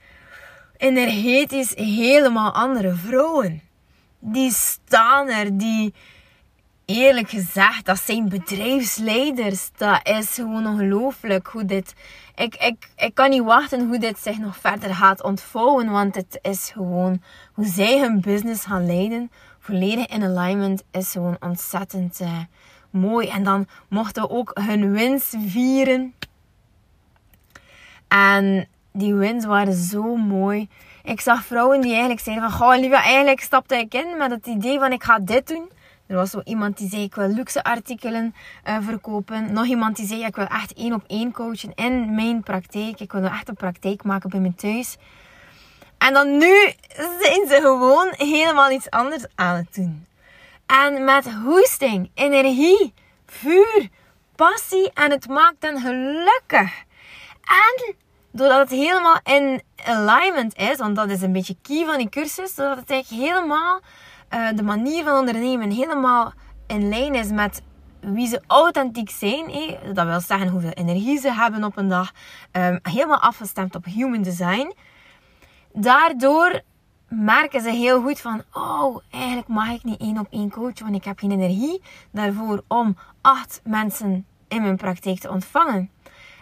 energetisch 0.78 1.74
helemaal 1.76 2.52
andere 2.52 2.94
vrouwen. 2.94 3.62
Die 4.20 4.52
staan 4.52 5.28
er, 5.28 5.58
die 5.58 5.94
eerlijk 6.96 7.30
gezegd, 7.30 7.86
dat 7.86 8.00
zijn 8.00 8.30
bedrijfsleiders. 8.30 9.70
Dat 9.78 10.00
is 10.04 10.34
gewoon 10.34 10.68
ongelooflijk 10.68 11.48
hoe 11.48 11.66
dit. 11.66 11.94
Ik, 12.36 12.56
ik, 12.56 12.90
ik 12.96 13.14
kan 13.14 13.30
niet 13.30 13.44
wachten 13.44 13.88
hoe 13.88 13.98
dit 13.98 14.20
zich 14.20 14.38
nog 14.38 14.58
verder 14.58 14.96
gaat 14.96 15.24
ontvouwen. 15.24 15.90
Want 15.90 16.16
het 16.16 16.40
is 16.42 16.70
gewoon 16.70 17.22
hoe 17.54 17.66
zij 17.66 18.00
hun 18.00 18.22
business 18.22 18.66
gaan 18.66 18.86
leiden. 18.86 19.32
Volledig 19.60 20.06
in 20.08 20.24
alignment 20.24 20.84
is 20.92 21.12
gewoon 21.12 21.38
ontzettend 21.40 22.20
uh, 22.22 22.40
mooi. 22.90 23.28
En 23.28 23.44
dan 23.44 23.68
mochten 23.90 24.24
we 24.24 24.30
ook 24.30 24.52
hun 24.54 24.92
wins 24.92 25.34
vieren. 25.46 26.14
En 28.08 28.68
die 28.94 29.14
wins 29.16 29.46
waren 29.46 29.74
zo 29.74 30.16
mooi. 30.16 30.70
Ik 31.04 31.22
zag 31.22 31.46
vrouwen 31.46 31.82
die 31.82 31.92
eigenlijk 31.92 32.22
zeiden 32.22 32.50
van... 32.50 32.60
Goh, 32.60 32.80
lieve, 32.80 32.96
eigenlijk 32.96 33.42
stapte 33.42 33.78
ik 33.78 33.94
in 33.94 34.18
met 34.18 34.32
het 34.32 34.46
idee 34.46 34.80
van 34.80 34.92
ik 34.92 35.04
ga 35.04 35.20
dit 35.20 35.48
doen. 35.48 35.70
Er 36.12 36.18
was 36.18 36.30
zo 36.30 36.42
iemand 36.44 36.78
die 36.78 36.90
zei 36.90 37.04
ik 37.04 37.16
wil 37.16 37.28
luxe 37.28 37.64
artikelen 37.64 38.36
uh, 38.68 38.78
verkopen. 38.82 39.54
Nog 39.54 39.66
iemand 39.66 39.96
die 39.96 40.08
zei 40.08 40.26
ik 40.26 40.36
wil 40.36 40.46
echt 40.46 40.74
één 40.74 40.94
op 40.94 41.04
één 41.08 41.32
coachen 41.32 41.72
in 41.76 42.16
mijn 42.16 42.44
praktijk. 42.44 43.00
Ik 43.00 43.12
wil 43.12 43.24
echt 43.24 43.48
een 43.48 43.56
praktijk 43.56 44.04
maken 44.04 44.30
bij 44.30 44.40
mijn 44.40 44.56
thuis. 44.56 44.98
En 45.98 46.14
dan 46.14 46.38
nu 46.38 46.74
zijn 46.96 47.48
ze 47.48 47.60
gewoon 47.62 48.08
helemaal 48.12 48.72
iets 48.72 48.90
anders 48.90 49.26
aan 49.36 49.56
het 49.56 49.76
doen. 49.76 50.06
En 50.66 51.04
met 51.04 51.34
hoesting, 51.34 52.12
energie, 52.14 52.94
vuur, 53.26 53.90
passie 54.36 54.92
en 54.94 55.12
het 55.12 55.28
maakt 55.28 55.64
hen 55.64 55.80
gelukkig. 55.80 56.72
En 57.42 57.96
doordat 58.32 58.60
het 58.60 58.80
helemaal 58.80 59.20
in 59.24 59.62
alignment 59.86 60.58
is, 60.58 60.78
want 60.78 60.96
dat 60.96 61.10
is 61.10 61.22
een 61.22 61.34
beetje 61.34 61.56
key 61.62 61.86
van 61.86 61.98
die 61.98 62.10
cursus, 62.10 62.56
doordat 62.56 62.78
het 62.78 62.90
eigenlijk 62.90 63.24
helemaal 63.24 63.82
uh, 64.34 64.48
de 64.56 64.64
manier 64.64 65.04
van 65.04 65.20
ondernemen 65.20 65.72
helemaal 65.72 66.34
in 66.68 66.90
lijn 66.90 67.16
is 67.16 67.32
met 67.32 67.62
wie 68.00 68.28
ze 68.28 68.42
authentiek 68.48 69.10
zijn. 69.10 69.46
Dat 69.94 70.06
wil 70.06 70.20
zeggen 70.20 70.48
hoeveel 70.48 70.70
energie 70.70 71.20
ze 71.20 71.34
hebben 71.34 71.64
op 71.64 71.78
een 71.78 71.90
dag. 71.90 72.12
Um, 72.52 72.80
helemaal 72.84 73.20
afgestemd 73.20 73.76
op 73.76 73.86
human 73.86 74.22
design. 74.22 74.74
Daardoor 75.74 76.62
merken 77.08 77.62
ze 77.62 77.70
heel 77.70 78.02
goed 78.02 78.20
van, 78.20 78.44
oh, 78.54 78.98
eigenlijk 79.10 79.48
mag 79.48 79.70
ik 79.70 79.84
niet 79.84 80.00
één 80.00 80.20
op 80.20 80.28
één 80.30 80.50
coachen, 80.50 80.84
want 80.84 80.96
ik 80.96 81.04
heb 81.04 81.20
geen 81.20 81.32
energie 81.32 81.82
daarvoor 82.12 82.64
om 82.68 82.98
acht 83.22 83.62
mensen 83.64 84.26
in 84.48 84.62
mijn 84.62 84.78
praktijk 84.78 85.20
te 85.20 85.30
ontvangen. 85.30 85.90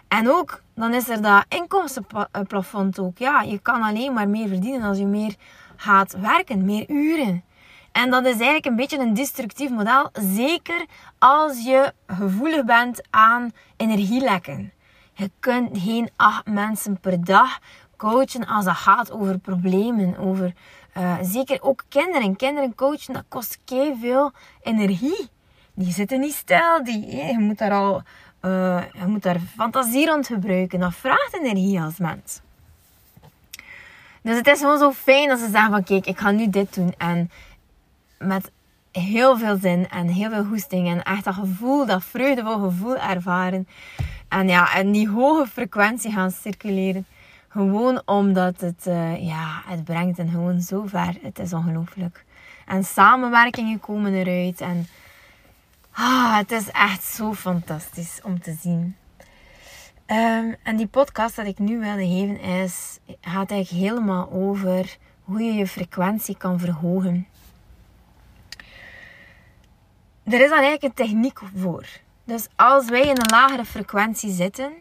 En 0.08 0.30
ook, 0.30 0.62
dan 0.74 0.94
is 0.94 1.08
er 1.08 1.22
dat 1.22 1.44
inkomstenplafond 1.48 2.98
ook. 2.98 3.18
Ja, 3.18 3.42
je 3.42 3.58
kan 3.58 3.82
alleen 3.82 4.12
maar 4.12 4.28
meer 4.28 4.48
verdienen 4.48 4.82
als 4.82 4.98
je 4.98 5.06
meer 5.06 5.34
gaat 5.76 6.20
werken, 6.20 6.64
meer 6.64 6.84
uren. 6.88 7.44
En 7.92 8.10
dat 8.10 8.24
is 8.24 8.32
eigenlijk 8.32 8.66
een 8.66 8.76
beetje 8.76 8.98
een 8.98 9.14
destructief 9.14 9.70
model. 9.70 10.10
Zeker 10.12 10.86
als 11.18 11.64
je 11.64 11.92
gevoelig 12.06 12.64
bent 12.64 13.02
aan 13.10 13.52
energielekken. 13.76 14.72
Je 15.12 15.30
kunt 15.40 15.78
geen 15.78 16.10
acht 16.16 16.46
mensen 16.46 17.00
per 17.00 17.24
dag 17.24 17.58
coachen 17.96 18.46
als 18.46 18.64
het 18.64 18.76
gaat 18.76 19.10
over 19.10 19.38
problemen. 19.38 20.18
Over, 20.18 20.52
uh, 20.96 21.16
zeker 21.22 21.62
ook 21.62 21.84
kinderen. 21.88 22.36
Kinderen 22.36 22.74
coachen, 22.74 23.14
dat 23.14 23.24
kost 23.28 23.58
veel 24.00 24.32
energie. 24.62 25.28
Die 25.74 25.92
zitten 25.92 26.20
niet 26.20 26.34
stil. 26.34 26.84
Die, 26.84 27.16
je, 27.16 27.38
moet 27.38 27.58
daar 27.58 27.72
al, 27.72 28.02
uh, 28.42 28.82
je 28.92 29.06
moet 29.06 29.22
daar 29.22 29.40
fantasie 29.56 30.06
rond 30.06 30.26
gebruiken. 30.26 30.80
Dat 30.80 30.94
vraagt 30.94 31.38
energie 31.40 31.80
als 31.80 31.98
mens. 31.98 32.40
Dus 34.22 34.36
het 34.36 34.46
is 34.46 34.58
gewoon 34.58 34.78
zo 34.78 34.92
fijn 34.92 35.28
dat 35.28 35.38
ze 35.38 35.48
zeggen 35.50 35.70
van 35.70 35.84
kijk, 35.84 36.06
ik 36.06 36.18
ga 36.18 36.30
nu 36.30 36.50
dit 36.50 36.74
doen. 36.74 36.94
En 36.98 37.30
met 38.24 38.50
heel 38.92 39.38
veel 39.38 39.56
zin 39.56 39.88
en 39.88 40.08
heel 40.08 40.30
veel 40.30 40.44
goesting. 40.44 40.88
En 40.88 41.02
echt 41.02 41.24
dat 41.24 41.34
gevoel, 41.34 41.86
dat 41.86 42.04
vreugdevol 42.04 42.58
gevoel 42.58 42.96
ervaren. 42.96 43.68
En 44.28 44.48
ja, 44.48 44.74
en 44.74 44.92
die 44.92 45.08
hoge 45.08 45.46
frequentie 45.46 46.12
gaan 46.12 46.30
circuleren. 46.30 47.06
Gewoon 47.48 48.02
omdat 48.04 48.60
het, 48.60 48.86
uh, 48.86 49.26
ja, 49.26 49.62
het 49.66 49.84
brengt 49.84 50.18
en 50.18 50.30
gewoon 50.30 50.60
zo 50.60 50.86
ver. 50.86 51.14
Het 51.22 51.38
is 51.38 51.52
ongelooflijk. 51.52 52.24
En 52.66 52.84
samenwerkingen 52.84 53.80
komen 53.80 54.14
eruit. 54.14 54.60
En 54.60 54.86
ah, 55.92 56.36
het 56.36 56.50
is 56.50 56.70
echt 56.70 57.04
zo 57.04 57.34
fantastisch 57.34 58.20
om 58.22 58.40
te 58.40 58.56
zien. 58.60 58.96
Um, 60.06 60.56
en 60.62 60.76
die 60.76 60.86
podcast 60.86 61.36
dat 61.36 61.46
ik 61.46 61.58
nu 61.58 61.78
wilde 61.78 62.06
geven 62.06 62.40
is, 62.40 62.98
gaat 63.20 63.50
eigenlijk 63.50 63.84
helemaal 63.84 64.30
over 64.30 64.96
hoe 65.24 65.42
je 65.42 65.52
je 65.52 65.66
frequentie 65.66 66.36
kan 66.36 66.58
verhogen. 66.58 67.26
Er 70.24 70.40
is 70.40 70.48
dan 70.48 70.58
eigenlijk 70.58 70.82
een 70.82 71.06
techniek 71.06 71.38
voor. 71.54 71.86
Dus 72.24 72.48
als 72.56 72.88
wij 72.88 73.02
in 73.02 73.16
een 73.16 73.30
lagere 73.30 73.64
frequentie 73.64 74.32
zitten, 74.32 74.72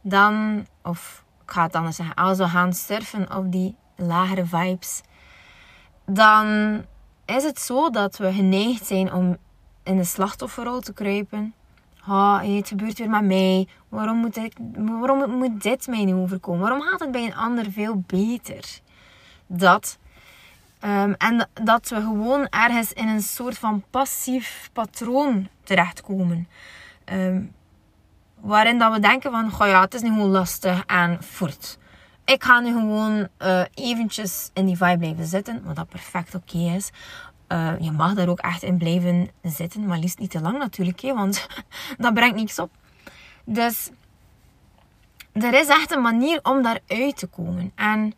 dan, 0.00 0.66
of 0.82 1.24
ik 1.44 1.50
ga 1.50 1.62
het 1.62 1.74
anders 1.74 1.96
zeggen, 1.96 2.14
als 2.14 2.38
we 2.38 2.48
gaan 2.48 2.72
surfen 2.72 3.36
op 3.36 3.52
die 3.52 3.76
lagere 3.96 4.46
vibes, 4.46 5.00
dan 6.06 6.46
is 7.24 7.44
het 7.44 7.60
zo 7.60 7.90
dat 7.90 8.16
we 8.16 8.32
geneigd 8.32 8.86
zijn 8.86 9.12
om 9.12 9.36
in 9.82 9.96
de 9.96 10.04
slachtofferrol 10.04 10.80
te 10.80 10.92
kruipen. 10.92 11.54
Oh, 12.08 12.56
het 12.56 12.68
gebeurt 12.68 12.98
weer 12.98 13.10
met 13.10 13.24
mij. 13.24 13.68
Waarom 13.88 14.16
moet, 14.16 14.36
ik, 14.36 14.52
waarom 14.76 15.30
moet 15.30 15.62
dit 15.62 15.86
mij 15.86 16.04
nu 16.04 16.14
overkomen? 16.14 16.60
Waarom 16.60 16.80
gaat 16.80 17.00
het 17.00 17.10
bij 17.10 17.24
een 17.24 17.36
ander 17.36 17.72
veel 17.72 18.02
beter? 18.06 18.80
Dat 19.46 19.98
Um, 20.84 21.14
en 21.14 21.48
dat 21.54 21.88
we 21.88 21.94
gewoon 21.94 22.46
ergens 22.48 22.92
in 22.92 23.08
een 23.08 23.22
soort 23.22 23.58
van 23.58 23.84
passief 23.90 24.70
patroon 24.72 25.48
terechtkomen. 25.64 26.48
Um, 27.12 27.54
waarin 28.40 28.78
dat 28.78 28.92
we 28.92 29.00
denken 29.00 29.30
van, 29.30 29.50
goh 29.50 29.66
ja, 29.66 29.80
het 29.80 29.94
is 29.94 30.02
nu 30.02 30.08
gewoon 30.08 30.30
lastig 30.30 30.84
en 30.86 31.22
voort. 31.22 31.78
Ik 32.24 32.44
ga 32.44 32.60
nu 32.60 32.72
gewoon 32.72 33.28
uh, 33.38 33.62
eventjes 33.74 34.50
in 34.54 34.66
die 34.66 34.76
vibe 34.76 34.98
blijven 34.98 35.26
zitten, 35.26 35.62
wat 35.64 35.76
dat 35.76 35.88
perfect 35.88 36.34
oké 36.34 36.58
is. 36.58 36.90
Uh, 37.48 37.72
je 37.80 37.90
mag 37.90 38.14
daar 38.14 38.28
ook 38.28 38.40
echt 38.40 38.62
in 38.62 38.78
blijven 38.78 39.30
zitten, 39.42 39.86
maar 39.86 39.98
liefst 39.98 40.18
niet 40.18 40.30
te 40.30 40.40
lang 40.40 40.58
natuurlijk, 40.58 41.00
hè, 41.00 41.14
want 41.14 41.46
dat 41.98 42.14
brengt 42.14 42.36
niks 42.36 42.58
op. 42.58 42.70
Dus 43.44 43.90
er 45.32 45.54
is 45.54 45.68
echt 45.68 45.90
een 45.90 46.02
manier 46.02 46.40
om 46.42 46.62
daaruit 46.62 47.16
te 47.16 47.26
komen. 47.26 47.72
En 47.74 48.14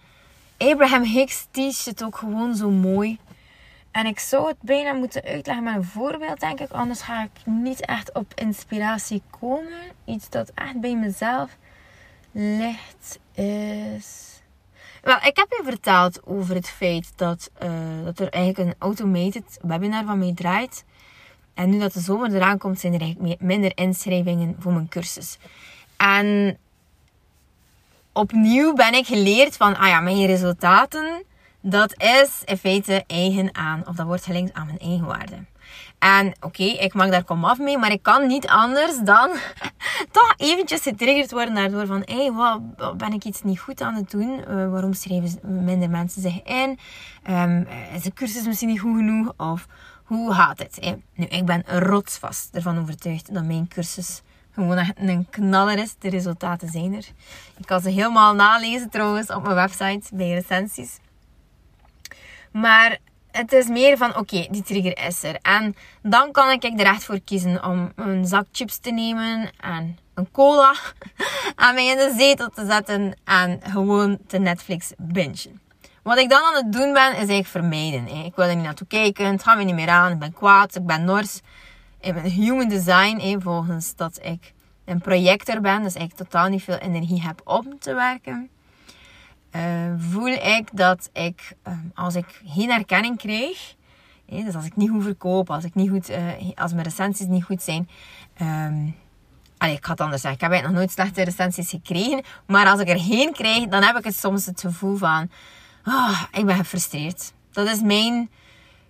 Abraham 0.61 1.03
Hicks 1.03 1.47
teacht 1.51 1.85
het 1.85 2.05
ook 2.05 2.17
gewoon 2.17 2.55
zo 2.55 2.71
mooi. 2.71 3.19
En 3.91 4.07
ik 4.07 4.19
zou 4.19 4.49
het 4.49 4.57
bijna 4.61 4.93
moeten 4.93 5.23
uitleggen 5.23 5.65
met 5.65 5.75
een 5.75 5.85
voorbeeld, 5.85 6.41
denk 6.41 6.61
ik. 6.61 6.71
Anders 6.71 7.01
ga 7.01 7.23
ik 7.23 7.47
niet 7.47 7.81
echt 7.81 8.15
op 8.15 8.33
inspiratie 8.35 9.23
komen. 9.41 9.81
Iets 10.05 10.31
dat 10.31 10.53
echt 10.55 10.81
bij 10.81 10.97
mezelf 10.97 11.57
ligt 12.33 13.19
is. 13.35 14.41
Wel, 15.03 15.17
ik 15.17 15.37
heb 15.37 15.47
je 15.49 15.61
verteld 15.65 16.27
over 16.27 16.55
het 16.55 16.69
feit 16.69 17.13
dat, 17.17 17.51
uh, 17.63 18.05
dat 18.05 18.19
er 18.19 18.29
eigenlijk 18.29 18.69
een 18.69 18.77
automated 18.79 19.59
webinar 19.63 20.05
van 20.05 20.19
mij 20.19 20.33
draait. 20.35 20.85
En 21.55 21.71
nu 21.71 21.79
dat 21.79 21.93
de 21.93 22.01
zomer 22.01 22.35
eraan 22.35 22.59
komt, 22.59 22.81
zijn 22.81 22.95
er 22.95 23.01
eigenlijk 23.01 23.41
minder 23.41 23.73
inschrijvingen 23.75 24.57
voor 24.59 24.73
mijn 24.73 24.89
cursus. 24.89 25.39
En 25.97 26.59
opnieuw 28.13 28.73
ben 28.73 28.95
ik 28.95 29.07
geleerd 29.07 29.57
van, 29.57 29.77
ah 29.77 29.89
ja, 29.89 30.01
mijn 30.01 30.27
resultaten, 30.27 31.23
dat 31.61 31.95
is 32.03 32.43
in 32.45 32.57
feite 32.57 33.05
eigen 33.07 33.55
aan, 33.55 33.83
of 33.87 33.97
dat 33.97 34.07
wordt 34.07 34.25
gelinkt 34.25 34.55
aan 34.55 34.67
mijn 34.67 34.79
eigen 34.79 35.07
waarde. 35.07 35.37
En 35.99 36.35
oké, 36.41 36.63
ik 36.63 36.95
mag 36.95 37.09
daar 37.09 37.25
kom 37.25 37.45
af 37.45 37.59
mee, 37.59 37.79
maar 37.79 37.93
ik 37.93 38.03
kan 38.03 38.27
niet 38.27 38.47
anders 38.47 38.99
dan 38.99 39.31
toch 40.13 40.35
eventjes 40.37 40.83
getriggerd 40.83 41.31
worden 41.31 41.55
daardoor 41.55 41.87
van, 41.87 42.03
hé, 42.05 42.17
hey, 42.17 42.33
wat, 42.33 42.97
ben 42.97 43.13
ik 43.13 43.25
iets 43.25 43.43
niet 43.43 43.61
goed 43.61 43.81
aan 43.81 43.95
het 43.95 44.11
doen? 44.11 44.39
Uh, 44.39 44.71
waarom 44.71 44.93
schrijven 44.93 45.65
minder 45.65 45.91
mensen 45.91 46.23
zich 46.23 46.43
in? 46.43 46.79
Um, 47.31 47.67
is 47.95 48.03
de 48.03 48.13
cursus 48.13 48.47
misschien 48.47 48.69
niet 48.69 48.81
goed 48.81 48.97
genoeg? 48.97 49.33
Of 49.37 49.67
hoe 50.05 50.33
gaat 50.33 50.59
het? 50.59 50.97
Nu, 51.15 51.25
ik 51.25 51.45
ben 51.45 51.63
rotsvast 51.67 52.55
ervan 52.55 52.79
overtuigd 52.79 53.35
dat 53.35 53.45
mijn 53.45 53.69
cursus 53.69 54.23
gewoon 54.55 54.77
echt 54.77 54.93
een 54.97 55.27
knaller 55.31 55.79
is. 55.79 55.95
De 55.99 56.09
resultaten 56.09 56.69
zijn 56.69 56.95
er. 56.95 57.07
Ik 57.59 57.67
kan 57.67 57.81
ze 57.81 57.91
helemaal 57.91 58.35
nalezen 58.35 58.91
trouwens 58.91 59.31
op 59.31 59.43
mijn 59.43 59.55
website 59.55 60.17
bij 60.17 60.31
recensies. 60.31 60.99
Maar 62.53 62.99
het 63.31 63.53
is 63.53 63.67
meer 63.67 63.97
van, 63.97 64.17
oké, 64.17 64.47
die 64.51 64.63
trigger 64.63 65.07
is 65.07 65.23
er. 65.23 65.39
En 65.43 65.77
dan 66.03 66.33
kan 66.33 66.51
ik 66.51 66.65
er 66.65 66.87
echt 66.87 67.05
voor 67.05 67.21
kiezen 67.21 67.65
om 67.65 67.93
een 67.97 68.27
zak 68.27 68.47
chips 68.53 68.79
te 68.79 68.91
nemen 68.91 69.51
en 69.61 69.99
een 70.15 70.31
cola 70.31 70.75
aan 71.55 71.75
mij 71.75 71.87
in 71.87 71.97
de 71.97 72.15
zetel 72.19 72.49
te 72.49 72.67
zetten 72.67 73.15
en 73.25 73.61
gewoon 73.63 74.19
te 74.27 74.39
Netflix 74.39 74.93
bingen. 74.99 75.61
Wat 76.03 76.19
ik 76.19 76.29
dan 76.31 76.43
aan 76.43 76.65
het 76.65 76.73
doen 76.73 76.93
ben, 76.93 77.11
is 77.11 77.17
eigenlijk 77.17 77.47
vermijden. 77.47 78.09
Ik 78.09 78.35
wil 78.35 78.47
er 78.47 78.55
niet 78.55 78.65
naartoe 78.65 78.87
kijken, 78.87 79.27
het 79.27 79.43
gaat 79.43 79.57
me 79.57 79.65
niet 79.65 79.75
meer 79.75 79.89
aan, 79.89 80.13
ik 80.13 80.19
ben 80.19 80.33
kwaad, 80.33 80.77
ik 80.77 80.87
ben 80.87 81.05
nors. 81.05 81.41
In 82.01 82.17
human 82.17 82.69
design, 82.69 83.41
volgens 83.41 83.97
dat 83.97 84.19
ik 84.23 84.53
een 84.85 85.01
projector 85.01 85.61
ben, 85.61 85.83
dus 85.83 85.95
ik 85.95 86.13
totaal 86.13 86.49
niet 86.49 86.63
veel 86.63 86.79
energie 86.79 87.23
heb 87.23 87.41
om 87.45 87.79
te 87.79 87.95
werken, 87.95 88.49
uh, 89.53 89.63
voel 89.97 90.27
ik 90.27 90.69
dat 90.73 91.11
ik, 91.13 91.57
um, 91.69 91.91
als 91.95 92.15
ik 92.15 92.41
geen 92.45 92.71
erkenning 92.71 93.19
krijg, 93.19 93.75
dus 94.27 94.55
als 94.55 94.65
ik 94.65 94.77
niet 94.77 94.91
goed 94.91 95.03
verkoop, 95.03 95.51
als, 95.51 95.65
ik 95.65 95.75
niet 95.75 95.91
goed, 95.91 96.11
uh, 96.11 96.19
als 96.55 96.73
mijn 96.73 96.85
recensies 96.85 97.27
niet 97.27 97.45
goed 97.45 97.63
zijn, 97.63 97.89
um, 98.43 98.95
ik 99.69 99.85
ga 99.85 99.91
het 99.91 100.01
anders 100.01 100.23
zeggen. 100.23 100.41
Ik 100.41 100.41
heb 100.41 100.51
eigenlijk 100.51 100.65
nog 100.65 100.73
nooit 100.73 100.91
slechte 100.91 101.23
recensies 101.23 101.71
gekregen. 101.71 102.23
Maar 102.47 102.67
als 102.67 102.81
ik 102.81 102.89
er 102.89 103.01
geen 103.01 103.33
krijg, 103.33 103.69
dan 103.69 103.83
heb 103.83 103.97
ik 103.97 104.05
het 104.05 104.17
soms 104.17 104.47
het 104.47 104.61
gevoel 104.61 104.97
van... 104.97 105.31
Oh, 105.85 106.23
ik 106.33 106.45
ben 106.47 106.57
gefrustreerd. 106.57 107.33
Dat 107.53 107.69
is 107.69 107.81
mijn, 107.81 108.31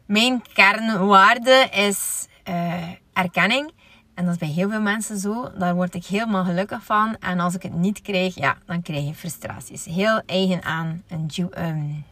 mijn 0.06 0.42
kernwaarde, 0.52 1.68
is 1.70 2.26
uh, 2.50 2.88
erkenning. 3.12 3.72
En 4.14 4.24
dat 4.24 4.34
is 4.34 4.40
bij 4.40 4.48
heel 4.48 4.70
veel 4.70 4.80
mensen 4.80 5.18
zo. 5.18 5.50
Daar 5.58 5.74
word 5.74 5.94
ik 5.94 6.06
helemaal 6.06 6.44
gelukkig 6.44 6.84
van. 6.84 7.16
En 7.20 7.40
als 7.40 7.54
ik 7.54 7.62
het 7.62 7.74
niet 7.74 8.02
krijg, 8.02 8.34
ja, 8.34 8.56
dan 8.66 8.82
krijg 8.82 9.06
je 9.06 9.14
frustraties. 9.14 9.84
Heel 9.84 10.22
eigen 10.26 10.62
aan 10.62 11.02
een, 11.08 11.30
um, 11.58 12.04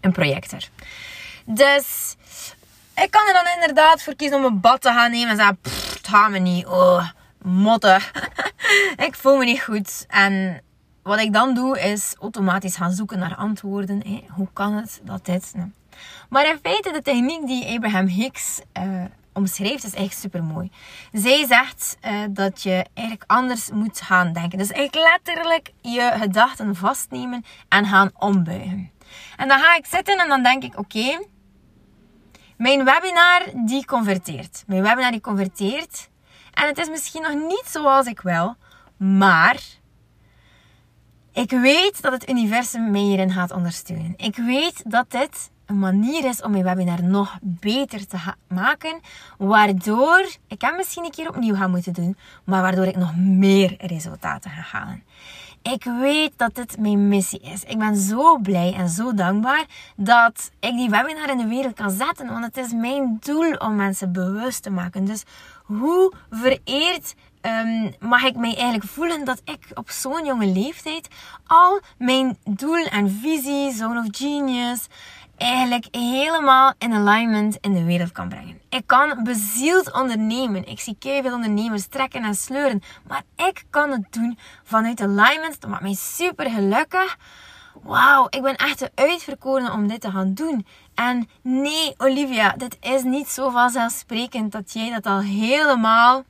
een 0.00 0.12
projector. 0.12 0.60
Dus 1.44 2.16
ik 2.94 3.10
kan 3.10 3.26
er 3.26 3.32
dan 3.32 3.52
inderdaad 3.54 4.02
voor 4.02 4.14
kiezen 4.14 4.38
om 4.38 4.44
een 4.44 4.60
bad 4.60 4.80
te 4.80 4.88
gaan 4.88 5.10
nemen 5.10 5.28
en 5.28 5.36
zeggen, 5.36 5.58
het 5.62 6.30
me 6.30 6.38
niet. 6.38 6.66
Oh, 6.66 7.08
motten. 7.42 8.00
ik 9.06 9.14
voel 9.14 9.36
me 9.36 9.44
niet 9.44 9.62
goed. 9.62 10.04
En 10.08 10.62
wat 11.02 11.18
ik 11.20 11.32
dan 11.32 11.54
doe, 11.54 11.80
is 11.80 12.14
automatisch 12.20 12.76
gaan 12.76 12.92
zoeken 12.92 13.18
naar 13.18 13.36
antwoorden. 13.36 14.02
Hoe 14.28 14.48
kan 14.52 14.72
het 14.74 15.00
dat 15.02 15.24
dit... 15.24 15.54
Maar 16.28 16.48
in 16.48 16.58
feite, 16.62 16.92
de 16.92 17.02
techniek 17.02 17.46
die 17.46 17.74
Abraham 17.76 18.06
Hicks 18.06 18.60
uh, 18.78 19.04
omschrijft, 19.32 19.84
is 19.84 19.94
eigenlijk 19.94 20.12
super 20.12 20.44
mooi. 20.44 20.70
Zij 21.12 21.46
zegt 21.46 21.96
uh, 22.04 22.24
dat 22.30 22.62
je 22.62 22.86
eigenlijk 22.94 23.30
anders 23.30 23.70
moet 23.70 24.00
gaan 24.00 24.32
denken. 24.32 24.58
Dus 24.58 24.70
eigenlijk 24.70 25.08
letterlijk 25.12 25.72
je 25.80 26.12
gedachten 26.18 26.76
vastnemen 26.76 27.44
en 27.68 27.86
gaan 27.86 28.10
ombuigen. 28.18 28.90
En 29.36 29.48
dan 29.48 29.58
ga 29.58 29.76
ik 29.76 29.86
zitten 29.86 30.18
en 30.18 30.28
dan 30.28 30.42
denk 30.42 30.62
ik, 30.62 30.78
oké, 30.78 31.24
mijn 32.56 32.84
webinar 32.84 33.42
die 33.66 33.84
converteert. 33.84 34.64
Mijn 34.66 34.82
webinar 34.82 35.10
die 35.10 35.20
converteert. 35.20 36.08
En 36.52 36.66
het 36.66 36.78
is 36.78 36.88
misschien 36.88 37.22
nog 37.22 37.34
niet 37.34 37.64
zoals 37.66 38.06
ik 38.06 38.20
wil, 38.20 38.56
maar 38.96 39.60
ik 41.32 41.50
weet 41.50 42.02
dat 42.02 42.12
het 42.12 42.28
universum 42.28 42.90
mij 42.90 43.00
hierin 43.00 43.32
gaat 43.32 43.50
ondersteunen. 43.50 44.14
Ik 44.16 44.36
weet 44.36 44.82
dat 44.90 45.10
dit 45.10 45.50
een 45.66 45.78
manier 45.78 46.24
is 46.24 46.42
om 46.42 46.50
mijn 46.50 46.64
webinar 46.64 47.02
nog 47.02 47.38
beter 47.42 48.06
te 48.06 48.16
maken. 48.48 49.00
Waardoor 49.38 50.26
ik 50.46 50.60
hem 50.60 50.76
misschien 50.76 51.04
een 51.04 51.10
keer 51.10 51.28
opnieuw 51.28 51.54
ga 51.54 51.66
moeten 51.66 51.92
doen. 51.92 52.16
Maar 52.44 52.62
waardoor 52.62 52.86
ik 52.86 52.96
nog 52.96 53.16
meer 53.16 53.74
resultaten 53.78 54.50
ga 54.50 54.78
halen. 54.78 55.02
Ik 55.72 55.84
weet 55.84 56.32
dat 56.36 56.54
dit 56.54 56.78
mijn 56.78 57.08
missie 57.08 57.40
is. 57.40 57.64
Ik 57.64 57.78
ben 57.78 57.96
zo 57.96 58.38
blij 58.38 58.74
en 58.74 58.88
zo 58.88 59.14
dankbaar 59.14 59.64
dat 59.96 60.50
ik 60.60 60.72
die 60.72 60.90
webinar 60.90 61.30
in 61.30 61.38
de 61.38 61.46
wereld 61.46 61.74
kan 61.74 61.90
zetten. 61.90 62.26
Want 62.26 62.44
het 62.44 62.56
is 62.56 62.72
mijn 62.72 63.16
doel 63.20 63.52
om 63.52 63.76
mensen 63.76 64.12
bewust 64.12 64.62
te 64.62 64.70
maken. 64.70 65.04
Dus 65.04 65.24
hoe 65.64 66.12
vereerd 66.30 67.14
um, 67.42 67.94
mag 68.00 68.22
ik 68.22 68.36
mij 68.36 68.54
eigenlijk 68.54 68.84
voelen 68.84 69.24
dat 69.24 69.42
ik 69.44 69.58
op 69.74 69.90
zo'n 69.90 70.24
jonge 70.24 70.46
leeftijd 70.46 71.08
al 71.46 71.80
mijn 71.98 72.36
doel 72.44 72.84
en 72.84 73.10
visie, 73.10 73.72
Zone 73.72 74.00
of 74.00 74.06
Genius, 74.10 74.86
eigenlijk 75.36 75.86
helemaal 75.90 76.72
in 76.78 76.92
alignment 76.92 77.58
in 77.60 77.74
de 77.74 77.84
wereld 77.84 78.12
kan 78.12 78.28
brengen. 78.28 78.60
Ik 78.68 78.86
kan 78.86 79.24
bezield 79.24 79.92
ondernemen. 79.92 80.68
Ik 80.68 80.80
zie 80.80 80.96
veel 80.98 81.32
ondernemers 81.32 81.86
trekken 81.86 82.24
en 82.24 82.34
sleuren. 82.34 82.82
Maar 83.06 83.22
ik 83.36 83.64
kan 83.70 83.90
het 83.90 84.12
doen 84.12 84.38
vanuit 84.62 85.00
alignment. 85.00 85.60
Dat 85.60 85.70
maakt 85.70 85.82
mij 85.82 85.94
super 85.94 86.50
gelukkig. 86.50 87.16
Wauw, 87.82 88.26
ik 88.30 88.42
ben 88.42 88.56
echt 88.56 88.78
de 88.78 88.90
uitverkorene 88.94 89.72
om 89.72 89.88
dit 89.88 90.00
te 90.00 90.10
gaan 90.10 90.34
doen. 90.34 90.66
En 90.94 91.28
nee, 91.42 91.94
Olivia, 91.96 92.52
dit 92.52 92.76
is 92.80 93.02
niet 93.02 93.28
zo 93.28 93.50
vanzelfsprekend 93.50 94.52
dat 94.52 94.72
jij 94.72 94.90
dat 94.90 95.06
al 95.06 95.20
helemaal. 95.20 96.24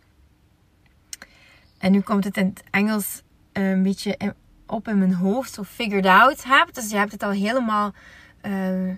En 1.78 1.92
nu 1.92 2.00
komt 2.00 2.24
het 2.24 2.36
in 2.36 2.46
het 2.46 2.62
Engels 2.70 3.22
een 3.52 3.82
beetje 3.82 4.34
op 4.66 4.88
in 4.88 4.98
mijn 4.98 5.14
hoofd, 5.14 5.54
zo 5.54 5.62
figured 5.62 6.06
out 6.06 6.44
hebt. 6.44 6.74
Dus 6.74 6.90
je 6.90 6.96
hebt 6.96 7.12
het 7.12 7.22
al 7.22 7.30
helemaal 7.30 7.92
uh, 8.46 8.94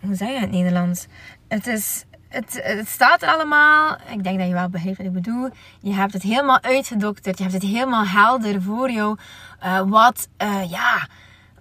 hoe 0.00 0.14
zeg 0.14 0.28
je 0.28 0.38
het 0.38 0.50
Nederlands? 0.50 1.06
Het 1.48 1.66
is. 1.66 2.04
Het, 2.28 2.60
het, 2.62 2.88
staat 2.88 3.22
er 3.22 3.28
allemaal. 3.28 3.96
Ik 4.10 4.24
denk 4.24 4.38
dat 4.38 4.48
je 4.48 4.54
wel 4.54 4.68
begrijpt 4.68 4.98
wat 4.98 5.06
ik 5.06 5.12
bedoel. 5.12 5.48
Je 5.80 5.92
hebt 5.92 6.12
het 6.12 6.22
helemaal 6.22 6.62
uitgedokterd. 6.62 7.38
Je 7.38 7.42
hebt 7.42 7.54
het 7.54 7.72
helemaal 7.72 8.06
helder 8.06 8.62
voor 8.62 8.90
jou. 8.90 9.18
Uh, 9.64 9.80
wat, 9.80 10.28
uh, 10.42 10.70
ja, 10.70 11.08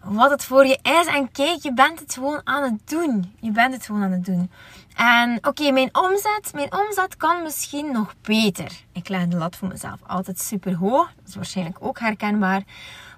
wat 0.04 0.30
het 0.30 0.44
voor 0.44 0.66
je 0.66 0.80
is. 0.82 1.06
En 1.06 1.32
kijk, 1.32 1.62
je 1.62 1.74
bent 1.74 2.00
het 2.00 2.14
gewoon 2.14 2.42
aan 2.44 2.64
het 2.64 2.90
doen. 2.90 3.34
Je 3.40 3.52
bent 3.52 3.74
het 3.74 3.86
gewoon 3.86 4.04
aan 4.04 4.12
het 4.12 4.26
doen. 4.26 4.52
En 4.96 5.38
oké, 5.42 5.72
mijn 5.72 5.96
omzet. 5.96 6.52
Mijn 6.54 6.74
omzet 6.74 7.18
kan 7.18 7.44
misschien 7.44 7.92
nog 7.92 8.16
beter. 8.22 8.72
Ik 8.92 9.10
leg 9.10 9.28
de 9.28 9.38
lat 9.38 9.56
voor 9.56 9.68
mezelf 9.68 10.00
altijd 10.08 10.40
super 10.40 10.76
hoog. 10.76 11.12
Dat 11.16 11.28
is 11.28 11.36
waarschijnlijk 11.36 11.78
ook 11.80 12.00
herkenbaar. 12.00 12.62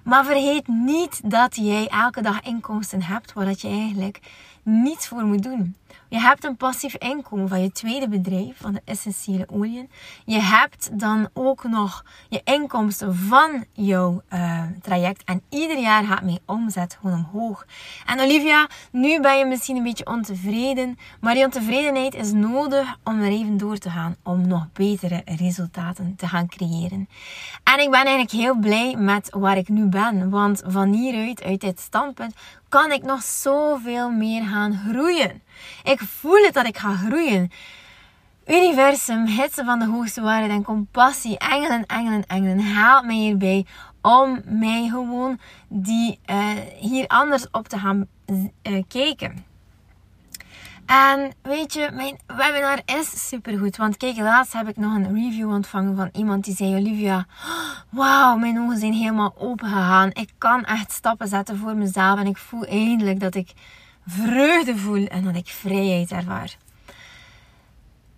Maar 0.06 0.24
vergeet 0.24 0.68
niet 0.68 1.30
dat 1.30 1.56
jij 1.56 1.88
elke 1.88 2.22
dag 2.22 2.40
inkomsten 2.40 3.02
hebt 3.02 3.32
waar 3.32 3.48
je 3.48 3.68
eigenlijk 3.68 4.20
niets 4.62 5.08
voor 5.08 5.24
moet 5.24 5.42
doen. 5.42 5.76
Je 6.08 6.18
hebt 6.18 6.44
een 6.44 6.56
passief 6.56 6.96
inkomen 6.96 7.48
van 7.48 7.62
je 7.62 7.72
tweede 7.72 8.08
bedrijf, 8.08 8.56
van 8.60 8.72
de 8.72 8.80
essentiële 8.84 9.46
oliën. 9.50 9.90
Je 10.24 10.40
hebt 10.40 10.98
dan 10.98 11.28
ook 11.32 11.64
nog 11.64 12.04
je 12.28 12.40
inkomsten 12.44 13.16
van 13.16 13.64
jouw 13.72 14.22
uh, 14.32 14.62
traject. 14.82 15.24
En 15.24 15.42
ieder 15.48 15.78
jaar 15.78 16.04
gaat 16.04 16.22
mijn 16.22 16.38
omzet 16.44 16.98
gewoon 17.00 17.26
omhoog. 17.32 17.66
En 18.06 18.20
Olivia, 18.20 18.68
nu 18.90 19.20
ben 19.20 19.38
je 19.38 19.44
misschien 19.44 19.76
een 19.76 19.82
beetje 19.82 20.06
ontevreden. 20.06 20.98
Maar 21.20 21.34
die 21.34 21.44
ontevredenheid 21.44 22.14
is 22.14 22.32
nodig 22.32 22.96
om 23.04 23.20
er 23.20 23.30
even 23.30 23.56
door 23.56 23.78
te 23.78 23.90
gaan. 23.90 24.16
Om 24.22 24.46
nog 24.46 24.66
betere 24.72 25.22
resultaten 25.24 26.14
te 26.16 26.26
gaan 26.26 26.48
creëren. 26.48 27.08
En 27.64 27.80
ik 27.80 27.90
ben 27.90 28.04
eigenlijk 28.04 28.30
heel 28.30 28.56
blij 28.56 28.94
met 28.98 29.28
waar 29.30 29.56
ik 29.56 29.68
nu 29.68 29.86
ben. 29.86 30.30
Want 30.30 30.62
van 30.66 30.92
hieruit, 30.92 31.42
uit 31.42 31.60
dit 31.60 31.80
standpunt, 31.80 32.34
kan 32.68 32.92
ik 32.92 33.02
nog 33.02 33.22
zoveel 33.22 34.10
meer 34.10 34.44
gaan 34.44 34.82
groeien. 34.88 35.42
Ik 35.82 36.00
voel 36.00 36.44
het 36.44 36.54
dat 36.54 36.66
ik 36.66 36.78
ga 36.78 36.96
groeien. 36.96 37.50
Universum, 38.46 39.26
hitsen 39.26 39.64
van 39.64 39.78
de 39.78 39.86
hoogste 39.86 40.20
waarheid 40.20 40.50
en 40.50 40.62
compassie, 40.62 41.38
engelen, 41.38 41.86
engelen, 41.86 42.26
engelen, 42.26 42.60
haalt 42.60 43.04
mij 43.04 43.14
hierbij 43.14 43.66
om 44.02 44.40
mij 44.44 44.88
gewoon 44.88 45.38
die, 45.68 46.18
uh, 46.30 46.50
hier 46.78 47.06
anders 47.06 47.46
op 47.50 47.68
te 47.68 47.78
gaan 47.78 48.06
uh, 48.26 48.82
kijken. 48.88 49.44
En 50.86 51.32
weet 51.42 51.72
je, 51.72 51.90
mijn 51.92 52.18
webinar 52.26 52.80
is 52.84 53.28
supergoed. 53.28 53.76
Want 53.76 53.96
kijk, 53.96 54.16
laatst 54.16 54.52
heb 54.52 54.68
ik 54.68 54.76
nog 54.76 54.94
een 54.94 55.14
review 55.14 55.48
ontvangen 55.48 55.96
van 55.96 56.08
iemand 56.12 56.44
die 56.44 56.54
zei: 56.54 56.74
Olivia, 56.74 57.26
wauw, 57.90 58.36
mijn 58.36 58.60
ogen 58.60 58.78
zijn 58.78 58.92
helemaal 58.92 59.34
open 59.38 59.68
gegaan. 59.68 60.10
Ik 60.12 60.30
kan 60.38 60.64
echt 60.64 60.92
stappen 60.92 61.28
zetten 61.28 61.56
voor 61.56 61.76
mezelf. 61.76 62.18
En 62.18 62.26
ik 62.26 62.36
voel 62.36 62.64
eindelijk 62.64 63.20
dat 63.20 63.34
ik 63.34 63.52
vreugde 64.06 64.76
voel 64.76 65.06
en 65.06 65.24
dat 65.24 65.36
ik 65.36 65.48
vrijheid 65.48 66.10
ervaar. 66.10 66.56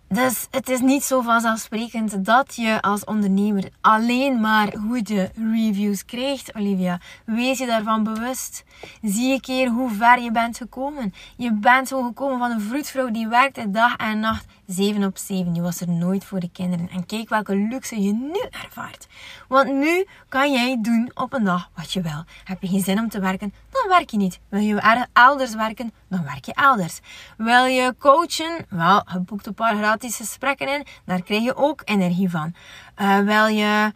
Dus 0.09 0.47
het 0.51 0.69
is 0.69 0.81
niet 0.81 1.05
zo 1.05 1.21
vanzelfsprekend 1.21 2.25
dat 2.25 2.55
je 2.55 2.81
als 2.81 3.05
ondernemer 3.05 3.69
alleen 3.81 4.41
maar 4.41 4.77
goede 4.89 5.31
reviews 5.35 6.05
krijgt, 6.05 6.55
Olivia. 6.55 7.01
Wees 7.25 7.59
je 7.59 7.67
daarvan 7.67 8.03
bewust. 8.03 8.65
Zie 9.03 9.33
een 9.33 9.41
keer 9.41 9.69
hoe 9.69 9.91
ver 9.91 10.21
je 10.21 10.31
bent 10.31 10.57
gekomen. 10.57 11.15
Je 11.37 11.53
bent 11.53 11.89
zo 11.89 12.03
gekomen 12.03 12.39
van 12.39 12.51
een 12.51 12.61
vroedvrouw 12.61 13.11
die 13.11 13.29
werkte 13.29 13.71
dag 13.71 13.97
en 13.97 14.21
nacht 14.21 14.47
7 14.69 15.05
op 15.05 15.19
7. 15.19 15.55
Je 15.55 15.63
was 15.63 15.81
er 15.81 15.89
nooit 15.89 16.25
voor 16.25 16.41
de 16.41 16.51
kinderen. 16.51 16.89
En 16.89 17.07
kijk 17.07 17.29
welke 17.29 17.57
luxe 17.57 18.03
je 18.03 18.13
nu 18.13 18.41
ervaart. 18.51 19.07
Want 19.49 19.73
nu 19.73 20.07
kan 20.29 20.53
jij 20.53 20.79
doen 20.81 21.11
op 21.15 21.33
een 21.33 21.45
dag 21.45 21.71
wat 21.75 21.93
je 21.93 22.01
wil. 22.01 22.25
Heb 22.45 22.63
je 22.63 22.69
geen 22.69 22.81
zin 22.81 22.99
om 22.99 23.09
te 23.09 23.21
werken? 23.21 23.55
Dan 23.71 23.89
werk 23.89 24.11
je 24.11 24.17
niet. 24.17 24.41
Wil 24.49 24.61
je 24.61 25.07
elders 25.13 25.55
werken? 25.55 25.93
Dan 26.09 26.25
werk 26.25 26.45
je 26.45 26.55
elders. 26.55 27.01
Wil 27.37 27.65
je 27.65 27.95
coachen? 27.99 28.67
Wel, 28.69 29.03
je 29.13 29.21
boekt 29.21 29.47
een 29.47 29.55
paar 29.55 29.77
gratis 29.77 30.17
gesprekken 30.17 30.69
in. 30.69 30.87
Daar 31.05 31.23
krijg 31.23 31.43
je 31.43 31.57
ook 31.57 31.83
energie 31.85 32.31
van. 32.31 32.55
Uh, 32.99 33.19
wil 33.19 33.47
je 33.47 33.93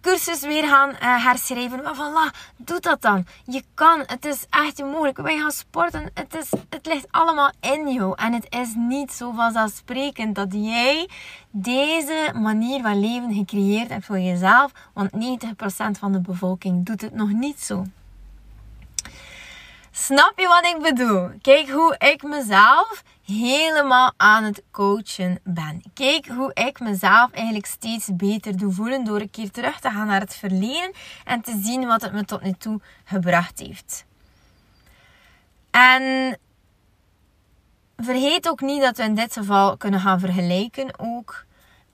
cursus 0.00 0.40
weer 0.40 0.68
gaan 0.68 0.90
uh, 0.90 1.24
herschrijven. 1.24 1.82
Maar 1.82 1.94
voilà, 1.94 2.54
doe 2.56 2.80
dat 2.80 3.02
dan. 3.02 3.26
Je 3.44 3.62
kan, 3.74 4.02
het 4.06 4.24
is 4.24 4.46
echt 4.50 4.82
mogelijk. 4.82 5.16
Wij 5.16 5.38
gaan 5.38 5.50
sporten, 5.50 6.10
het, 6.14 6.34
is, 6.34 6.50
het 6.68 6.86
ligt 6.86 7.06
allemaal 7.10 7.50
in 7.60 7.92
jou. 7.92 8.14
En 8.16 8.32
het 8.32 8.46
is 8.48 8.74
niet 8.74 9.12
zo 9.12 9.32
vanzelfsprekend 9.32 10.34
dat 10.34 10.48
jij 10.50 11.08
deze 11.50 12.32
manier 12.34 12.82
van 12.82 13.00
leven 13.00 13.34
gecreëerd 13.34 13.88
hebt 13.88 14.04
voor 14.04 14.18
jezelf. 14.18 14.72
Want 14.92 15.10
90% 15.10 15.16
van 15.98 16.12
de 16.12 16.20
bevolking 16.20 16.86
doet 16.86 17.00
het 17.00 17.14
nog 17.14 17.32
niet 17.32 17.60
zo. 17.60 17.84
Snap 19.98 20.32
je 20.36 20.46
wat 20.46 20.64
ik 20.64 20.82
bedoel? 20.82 21.30
Kijk 21.42 21.70
hoe 21.70 21.94
ik 21.98 22.22
mezelf 22.22 23.02
helemaal 23.24 24.12
aan 24.16 24.44
het 24.44 24.62
coachen 24.70 25.38
ben. 25.44 25.82
Kijk 25.94 26.26
hoe 26.26 26.50
ik 26.54 26.80
mezelf 26.80 27.30
eigenlijk 27.30 27.66
steeds 27.66 28.08
beter 28.12 28.56
doe 28.56 28.72
voelen 28.72 29.04
door 29.04 29.20
een 29.20 29.30
keer 29.30 29.50
terug 29.50 29.80
te 29.80 29.90
gaan 29.90 30.06
naar 30.06 30.20
het 30.20 30.34
verleden 30.34 30.92
en 31.24 31.40
te 31.40 31.60
zien 31.62 31.86
wat 31.86 32.02
het 32.02 32.12
me 32.12 32.24
tot 32.24 32.42
nu 32.42 32.52
toe 32.52 32.80
gebracht 33.04 33.58
heeft. 33.58 34.04
En 35.70 36.38
vergeet 37.96 38.48
ook 38.48 38.60
niet 38.60 38.82
dat 38.82 38.96
we 38.96 39.02
in 39.02 39.14
dit 39.14 39.32
geval 39.32 39.76
kunnen 39.76 40.00
gaan 40.00 40.20
vergelijken 40.20 40.98
ook. 40.98 41.44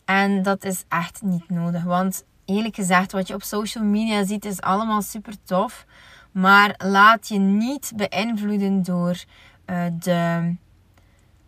En 0.04 0.42
dat 0.42 0.64
is 0.64 0.84
echt 0.88 1.22
niet 1.22 1.50
nodig. 1.50 1.82
Want 1.82 2.24
eerlijk 2.44 2.74
gezegd, 2.74 3.12
wat 3.12 3.28
je 3.28 3.34
op 3.34 3.42
social 3.42 3.84
media 3.84 4.24
ziet, 4.24 4.44
is 4.44 4.60
allemaal 4.60 5.02
super 5.02 5.34
tof. 5.44 5.84
Maar 6.32 6.74
laat 6.78 7.28
je 7.28 7.38
niet 7.38 7.92
beïnvloeden 7.96 8.82
door 8.82 9.24
uh, 9.66 9.84
de. 9.98 10.54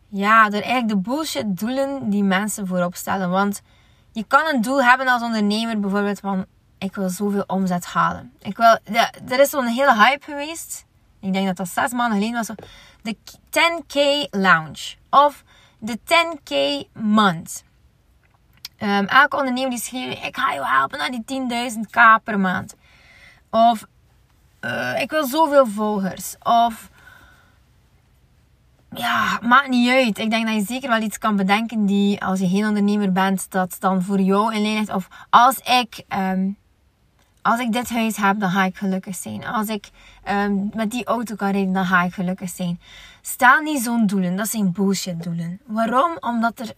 Ja, 0.09 0.49
door 0.49 0.61
eigenlijk 0.61 0.89
de 0.89 1.11
bullshit 1.11 1.59
doelen 1.59 2.11
die 2.11 2.23
mensen 2.23 2.67
voorop 2.67 2.95
stellen. 2.95 3.31
Want 3.31 3.63
je 4.13 4.25
kan 4.25 4.55
een 4.55 4.61
doel 4.61 4.83
hebben 4.83 5.09
als 5.09 5.23
ondernemer, 5.23 5.81
bijvoorbeeld 5.81 6.21
van 6.21 6.47
ik 6.79 6.95
wil 6.95 7.09
zoveel 7.09 7.45
omzet 7.47 7.85
halen. 7.85 8.33
Ik 8.39 8.57
wil, 8.57 8.79
ja, 8.85 9.13
er 9.29 9.41
is 9.41 9.51
zo'n 9.51 9.67
hele 9.67 9.95
hype 9.95 10.25
geweest. 10.25 10.85
Ik 11.21 11.33
denk 11.33 11.47
dat 11.47 11.57
dat 11.57 11.69
zes 11.69 11.93
maanden 11.93 12.19
geleden 12.19 12.47
was. 12.47 12.57
De 13.03 13.17
10k 13.51 14.31
lounge. 14.31 14.95
Of 15.11 15.45
de 15.79 15.99
10k 15.99 16.55
month. 16.93 17.65
Um, 18.79 19.07
elke 19.07 19.37
ondernemer 19.37 19.71
die 19.71 19.79
schreef, 19.79 20.25
ik 20.25 20.37
ga 20.37 20.53
je 20.53 20.67
helpen 20.67 20.99
naar 20.99 21.11
die 21.11 21.25
10.000k 21.79 22.23
per 22.25 22.41
maand. 22.41 22.75
Of, 23.51 23.87
uh, 24.65 25.01
ik 25.01 25.11
wil 25.11 25.27
zoveel 25.27 25.67
volgers. 25.67 26.35
Of, 26.43 26.91
ja, 28.95 29.39
maakt 29.43 29.69
niet 29.69 29.91
uit. 29.91 30.19
Ik 30.19 30.31
denk 30.31 30.47
dat 30.47 30.55
je 30.55 30.65
zeker 30.65 30.89
wel 30.89 31.01
iets 31.01 31.19
kan 31.19 31.37
bedenken 31.37 31.87
die, 31.87 32.25
als 32.25 32.41
je 32.41 32.49
geen 32.49 32.67
ondernemer 32.67 33.13
bent, 33.13 33.51
dat 33.51 33.77
dan 33.81 34.03
voor 34.03 34.21
jou 34.21 34.55
in 34.55 34.63
lijn 34.63 34.75
ligt. 34.75 34.95
Of, 34.95 35.09
als 35.31 35.59
ik, 35.59 36.05
um, 36.09 36.57
als 37.43 37.61
ik 37.61 37.73
dit 37.73 37.91
huis 37.91 38.17
heb, 38.17 38.41
dan 38.41 38.51
ga 38.51 38.65
ik 38.65 38.77
gelukkig 38.77 39.15
zijn. 39.15 39.47
Als 39.47 39.69
ik 39.69 39.91
um, 40.31 40.71
met 40.75 40.91
die 40.91 41.07
auto 41.07 41.35
kan 41.35 41.51
rijden, 41.51 41.73
dan 41.73 41.85
ga 41.85 42.03
ik 42.03 42.15
gelukkig 42.15 42.51
zijn. 42.51 42.81
Stel 43.23 43.61
niet 43.61 43.83
zo'n 43.83 44.07
doelen. 44.07 44.37
Dat 44.37 44.49
zijn 44.49 44.73
bullshit 44.73 45.23
doelen. 45.23 45.61
Waarom? 45.67 46.17
Omdat 46.21 46.59
er 46.59 46.73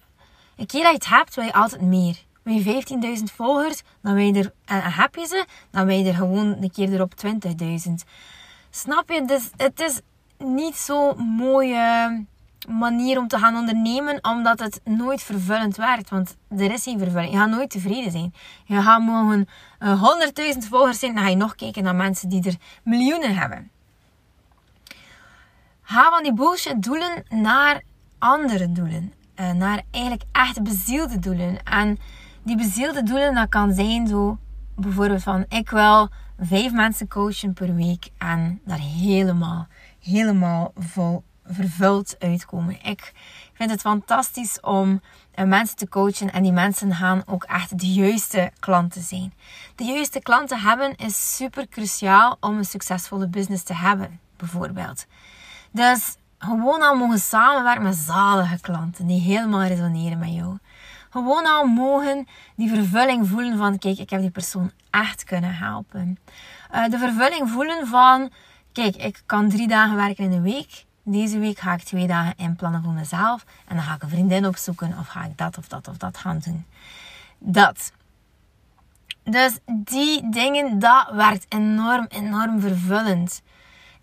een 0.57 0.67
keer 0.67 0.83
dat 0.83 0.91
je 0.91 0.99
het 0.99 1.09
hebt, 1.09 1.35
wil 1.35 1.45
je 1.45 1.53
altijd 1.53 1.81
meer. 1.81 2.25
Je 2.55 2.83
15.000 3.19 3.23
volgers, 3.35 3.83
dan 4.03 4.15
wil 4.15 4.25
je 4.25 4.33
er, 4.33 4.53
en 4.65 4.93
heb 4.93 5.15
je 5.15 5.27
ze, 5.27 5.45
dan 5.71 5.87
wil 5.87 5.99
je 5.99 6.09
er 6.09 6.15
gewoon 6.15 6.57
een 6.61 6.71
keer 6.71 6.93
erop 6.93 7.13
20.000. 7.27 7.93
Snap 8.71 9.11
je? 9.11 9.25
Dus 9.25 9.51
het 9.57 9.81
is 9.81 10.01
niet 10.39 10.77
zo'n 10.77 11.19
mooie 11.19 12.25
manier 12.69 13.19
om 13.19 13.29
te 13.29 13.39
gaan 13.39 13.57
ondernemen, 13.57 14.25
omdat 14.25 14.59
het 14.59 14.81
nooit 14.85 15.23
vervullend 15.23 15.77
werkt. 15.77 16.11
Want 16.11 16.37
er 16.49 16.73
is 16.73 16.83
geen 16.83 16.99
vervulling. 16.99 17.33
Je 17.33 17.39
gaat 17.39 17.51
nooit 17.51 17.71
tevreden 17.71 18.11
zijn. 18.11 18.35
Je 18.65 18.83
gaat 18.83 19.03
mogen 19.03 19.49
uh, 19.81 20.05
100.000 20.55 20.59
volgers 20.59 20.99
zijn, 20.99 21.15
dan 21.15 21.23
ga 21.23 21.29
je 21.29 21.37
nog 21.37 21.55
kijken 21.55 21.83
naar 21.83 21.95
mensen 21.95 22.29
die 22.29 22.47
er 22.47 22.57
miljoenen 22.85 23.37
hebben. 23.37 23.71
Ga 25.83 26.11
van 26.11 26.23
die 26.23 26.35
bullshit 26.35 26.83
doelen 26.83 27.25
naar 27.29 27.83
andere 28.19 28.73
doelen. 28.73 29.13
Uh, 29.41 29.53
naar 29.53 29.83
eigenlijk 29.91 30.25
echt 30.33 30.63
bezielde 30.63 31.19
doelen. 31.19 31.63
En 31.63 31.99
die 32.47 32.57
bezielde 32.57 33.03
doelen, 33.03 33.35
dat 33.35 33.49
kan 33.49 33.75
zijn 33.75 34.07
zo 34.07 34.39
bijvoorbeeld 34.75 35.23
van 35.23 35.45
ik 35.49 35.71
wil 35.71 36.09
vijf 36.39 36.73
mensen 36.73 37.09
coachen 37.09 37.53
per 37.53 37.75
week 37.75 38.09
en 38.19 38.61
daar 38.65 38.79
helemaal, 38.79 39.67
helemaal 40.01 40.73
vol 40.77 41.23
vervuld 41.45 42.17
uitkomen. 42.19 42.83
Ik 42.83 43.13
vind 43.53 43.71
het 43.71 43.81
fantastisch 43.81 44.61
om 44.61 45.01
uh, 45.35 45.45
mensen 45.45 45.77
te 45.77 45.89
coachen 45.89 46.33
en 46.33 46.43
die 46.43 46.53
mensen 46.53 46.95
gaan 46.95 47.23
ook 47.27 47.45
echt 47.45 47.79
de 47.79 47.93
juiste 47.93 48.53
klanten 48.59 49.03
zijn. 49.03 49.33
De 49.75 49.85
juiste 49.85 50.21
klanten 50.21 50.61
hebben 50.61 50.97
is 50.97 51.37
super 51.37 51.69
cruciaal 51.69 52.37
om 52.41 52.57
een 52.57 52.65
succesvolle 52.65 53.29
business 53.29 53.63
te 53.63 53.75
hebben, 53.75 54.21
bijvoorbeeld. 54.37 55.07
Dus 55.71 56.17
gewoon 56.39 56.83
al 56.83 56.97
mogen 56.97 57.19
samenwerken 57.19 57.83
met 57.83 57.97
zalige 57.97 58.61
klanten 58.61 59.07
die 59.07 59.21
helemaal 59.21 59.63
resoneren 59.63 60.19
met 60.19 60.33
jou. 60.33 60.59
Gewoon 61.17 61.47
al 61.47 61.65
mogen 61.65 62.27
die 62.57 62.69
vervulling 62.69 63.29
voelen 63.29 63.57
van, 63.57 63.79
kijk, 63.79 63.99
ik 63.99 64.11
heb 64.11 64.21
die 64.21 64.31
persoon 64.31 64.71
echt 64.91 65.25
kunnen 65.25 65.55
helpen. 65.55 66.19
Uh, 66.75 66.89
de 66.89 66.99
vervulling 66.99 67.51
voelen 67.51 67.87
van, 67.87 68.31
kijk, 68.73 68.97
ik 68.97 69.23
kan 69.27 69.49
drie 69.49 69.69
dagen 69.69 69.97
werken 69.97 70.25
in 70.25 70.31
de 70.31 70.41
week. 70.41 70.85
Deze 71.03 71.39
week 71.39 71.59
ga 71.59 71.73
ik 71.73 71.83
twee 71.83 72.07
dagen 72.07 72.35
inplannen 72.37 72.83
voor 72.83 72.93
mezelf. 72.93 73.45
En 73.67 73.77
dan 73.77 73.85
ga 73.85 73.95
ik 73.95 74.03
een 74.03 74.09
vriendin 74.09 74.47
opzoeken 74.47 74.99
of 74.99 75.07
ga 75.07 75.25
ik 75.25 75.39
dat 75.39 75.59
of 75.59 75.69
dat 75.69 75.89
of 75.89 75.97
dat 75.97 76.17
gaan 76.17 76.39
doen. 76.45 76.65
Dat. 77.39 77.93
Dus 79.23 79.59
die 79.67 80.31
dingen, 80.31 80.79
dat 80.79 81.11
werkt 81.13 81.47
enorm, 81.49 82.07
enorm 82.09 82.61
vervullend. 82.61 83.43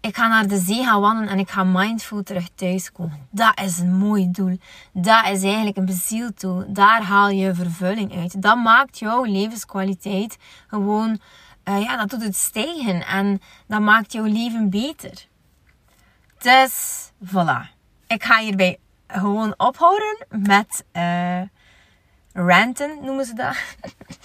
Ik 0.04 0.16
ga 0.16 0.28
naar 0.28 0.48
de 0.48 0.58
zee 0.58 0.84
gaan 0.84 1.02
wandelen 1.02 1.30
en 1.30 1.40
ik 1.40 1.50
ga 1.50 1.64
mindful 1.64 2.24
terug 2.24 2.50
thuiskomen. 2.56 3.28
Dat 3.30 3.60
is 3.60 3.80
een 3.80 3.98
mooi 3.98 4.32
doel. 4.32 4.58
Dat 4.94 5.30
is 5.30 5.44
eigenlijk 5.44 5.78
een 5.78 5.86
bezield 5.86 6.40
doel. 6.40 6.66
Daar 6.68 7.04
haal 7.04 7.30
je 7.30 7.54
vervulling 7.54 8.16
uit. 8.16 8.42
Dat 8.42 8.58
maakt 8.58 9.00
jouw 9.00 9.24
levenskwaliteit 9.24 10.38
gewoon, 10.68 11.20
uh, 11.66 11.82
ja, 11.82 11.98
dat 11.98 12.10
doet 12.10 12.24
het 12.24 12.36
stijgen. 12.36 13.06
En 13.06 13.42
dat 13.68 13.82
maakt 13.82 14.12
jouw 14.12 14.26
leven 14.26 14.70
beter. 14.70 15.28
Dus, 16.38 17.10
voilà. 17.26 17.72
Ik 18.08 18.24
ga 18.24 18.40
hierbij 18.40 18.80
gewoon 19.08 19.54
ophouden 19.58 20.26
met 20.30 20.84
uh, 20.94 21.42
ranten, 22.34 22.98
noemen 23.02 23.26
ze 23.26 23.34
dat. 23.34 23.56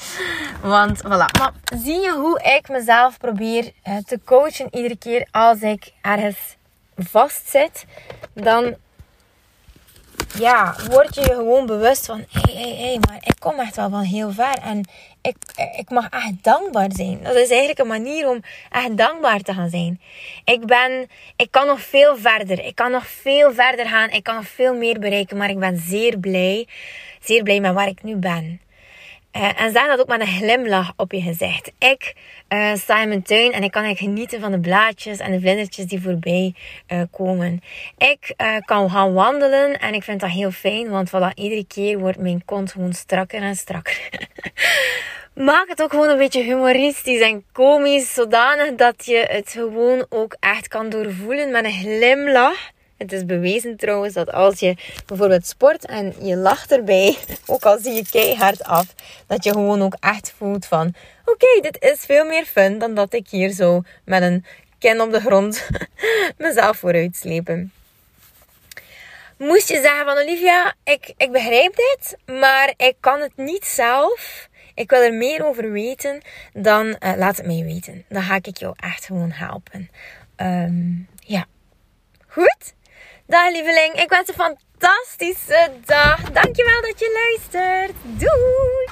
Want, 0.72 0.98
voilà. 1.04 1.38
Maar 1.38 1.52
zie 1.76 2.00
je 2.00 2.12
hoe 2.12 2.40
ik 2.42 2.68
mezelf 2.68 3.18
probeer 3.18 3.72
te 4.06 4.20
coachen 4.24 4.74
iedere 4.74 4.96
keer 4.96 5.28
als 5.30 5.60
ik 5.60 5.92
ergens 6.00 6.56
vastzit? 6.96 7.84
Dan 8.32 8.76
ja, 10.38 10.74
word 10.90 11.14
je 11.14 11.20
je 11.20 11.34
gewoon 11.34 11.66
bewust 11.66 12.06
van, 12.06 12.24
hé, 12.30 12.52
hé, 12.52 12.76
hé, 12.76 12.98
maar 13.08 13.18
ik 13.20 13.34
kom 13.38 13.58
echt 13.58 13.76
wel 13.76 13.90
van 13.90 14.02
heel 14.02 14.32
ver 14.32 14.58
en 14.58 14.88
ik, 15.22 15.36
ik 15.76 15.90
mag 15.90 16.08
echt 16.08 16.42
dankbaar 16.42 16.88
zijn. 16.92 17.22
Dat 17.22 17.34
is 17.34 17.48
eigenlijk 17.48 17.78
een 17.78 17.86
manier 17.86 18.28
om 18.28 18.40
echt 18.70 18.96
dankbaar 18.96 19.40
te 19.40 19.54
gaan 19.54 19.70
zijn. 19.70 20.00
Ik 20.44 20.66
ben, 20.66 21.08
ik 21.36 21.50
kan 21.50 21.66
nog 21.66 21.80
veel 21.80 22.16
verder, 22.16 22.64
ik 22.64 22.74
kan 22.74 22.90
nog 22.90 23.06
veel 23.06 23.52
verder 23.52 23.86
gaan, 23.86 24.10
ik 24.10 24.22
kan 24.22 24.44
veel 24.44 24.74
meer 24.74 24.98
bereiken, 24.98 25.36
maar 25.36 25.50
ik 25.50 25.58
ben 25.58 25.78
zeer 25.78 26.18
blij, 26.18 26.68
zeer 27.28 27.42
blij 27.42 27.60
met 27.60 27.72
waar 27.72 27.88
ik 27.88 28.02
nu 28.02 28.16
ben. 28.16 28.60
Uh, 29.36 29.60
en 29.60 29.72
zeg 29.72 29.86
dat 29.86 30.00
ook 30.00 30.08
met 30.08 30.20
een 30.20 30.26
glimlach 30.26 30.92
op 30.96 31.12
je 31.12 31.20
gezicht. 31.20 31.72
Ik 31.78 32.14
uh, 32.48 32.74
sta 32.74 33.02
in 33.02 33.08
mijn 33.08 33.22
tuin 33.22 33.52
en 33.52 33.62
ik 33.62 33.70
kan 33.70 33.96
genieten 33.96 34.40
van 34.40 34.50
de 34.50 34.60
blaadjes 34.60 35.18
en 35.18 35.32
de 35.32 35.40
vlindertjes 35.40 35.86
die 35.86 36.02
voorbij 36.02 36.54
uh, 36.88 37.02
komen. 37.10 37.62
Ik 37.98 38.34
kan 38.64 38.90
gaan 38.90 39.12
wandelen 39.12 39.78
en 39.78 39.94
ik 39.94 40.02
vind 40.02 40.20
dat 40.20 40.30
heel 40.30 40.50
fijn, 40.50 40.88
want 40.88 41.08
voilà, 41.08 41.34
iedere 41.34 41.66
keer 41.66 41.98
wordt 41.98 42.18
mijn 42.18 42.44
kont 42.44 42.72
gewoon 42.72 42.92
strakker 42.92 43.42
en 43.42 43.56
strakker. 43.56 44.08
Maak 45.34 45.68
het 45.68 45.82
ook 45.82 45.90
gewoon 45.90 46.08
een 46.08 46.18
beetje 46.18 46.42
humoristisch 46.42 47.20
en 47.20 47.44
komisch, 47.52 48.14
zodanig 48.14 48.74
dat 48.74 49.04
je 49.06 49.26
het 49.28 49.50
gewoon 49.50 50.06
ook 50.08 50.36
echt 50.40 50.68
kan 50.68 50.88
doorvoelen 50.88 51.50
met 51.50 51.64
een 51.64 51.72
glimlach. 51.72 52.76
Het 52.98 53.12
is 53.12 53.24
bewezen 53.24 53.76
trouwens 53.76 54.14
dat 54.14 54.32
als 54.32 54.60
je 54.60 54.76
bijvoorbeeld 55.06 55.46
sport 55.46 55.86
en 55.86 56.14
je 56.22 56.36
lacht 56.36 56.72
erbij, 56.72 57.16
ook 57.46 57.62
al 57.64 57.78
zie 57.78 57.92
je 57.92 58.04
keihard 58.10 58.64
af, 58.64 58.94
dat 59.26 59.44
je 59.44 59.52
gewoon 59.52 59.82
ook 59.82 59.96
echt 60.00 60.34
voelt 60.36 60.66
van: 60.66 60.94
oké, 61.24 61.60
dit 61.60 61.82
is 61.82 62.00
veel 62.00 62.24
meer 62.24 62.44
fun 62.44 62.78
dan 62.78 62.94
dat 62.94 63.12
ik 63.12 63.28
hier 63.28 63.50
zo 63.50 63.82
met 64.04 64.22
een 64.22 64.44
kin 64.78 65.00
op 65.00 65.12
de 65.12 65.20
grond 65.20 65.68
mezelf 66.38 66.76
vooruit 66.76 67.16
slepen. 67.16 67.72
Moest 69.36 69.68
je 69.68 69.80
zeggen 69.80 70.04
van 70.04 70.18
Olivia, 70.18 70.74
ik, 70.84 71.14
ik 71.16 71.32
begrijp 71.32 71.76
dit, 71.76 72.16
maar 72.38 72.74
ik 72.76 72.94
kan 73.00 73.20
het 73.20 73.36
niet 73.36 73.64
zelf. 73.64 74.48
Ik 74.74 74.90
wil 74.90 75.02
er 75.02 75.14
meer 75.14 75.46
over 75.46 75.72
weten, 75.72 76.20
dan 76.52 76.86
uh, 76.86 77.12
laat 77.16 77.36
het 77.36 77.46
mij 77.46 77.64
weten. 77.64 78.04
Dan 78.08 78.22
ga 78.22 78.34
ik 78.42 78.58
jou 78.58 78.74
echt 78.76 79.04
gewoon 79.04 79.30
helpen. 79.30 79.90
Um? 80.36 81.08
Dag 83.48 83.56
lieveling, 83.56 83.94
ik 83.94 84.08
wens 84.08 84.28
een 84.28 84.34
fantastische 84.34 85.70
dag. 85.84 86.30
Dankjewel 86.30 86.80
dat 86.80 86.94
je 86.98 87.36
luistert. 87.52 87.96
Doei! 88.02 88.86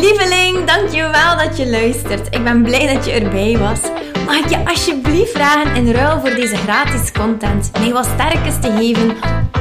Lieveling, 0.00 0.64
dankjewel 0.64 1.36
dat 1.36 1.56
je 1.56 1.70
luistert. 1.70 2.34
Ik 2.34 2.44
ben 2.44 2.62
blij 2.62 2.94
dat 2.94 3.04
je 3.04 3.12
erbij 3.12 3.58
was. 3.58 3.80
Mag 4.26 4.36
ik 4.36 4.48
je 4.48 4.64
alsjeblieft 4.64 5.30
vragen 5.30 5.74
in 5.74 5.92
ruil 5.92 6.20
voor 6.20 6.34
deze 6.34 6.56
gratis 6.56 7.12
content 7.12 7.70
mij 7.72 7.92
wat 7.92 8.04
sterkes 8.04 8.60
te 8.60 8.70
geven 8.78 9.10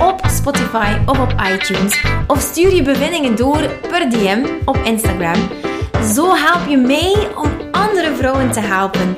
op 0.02 0.22
Spotify 0.28 0.98
of 1.06 1.20
op 1.20 1.34
iTunes? 1.54 2.04
Of 2.28 2.40
stuur 2.40 2.74
je 2.74 2.82
bevindingen 2.82 3.36
door 3.36 3.70
per 3.82 4.10
DM 4.10 4.46
op 4.66 4.78
Instagram. 4.84 5.50
Zo 6.14 6.36
help 6.36 6.68
je 6.68 6.78
mij 6.78 7.28
om 7.36 7.52
andere 7.72 8.16
vrouwen 8.16 8.52
te 8.52 8.60
helpen 8.60 9.18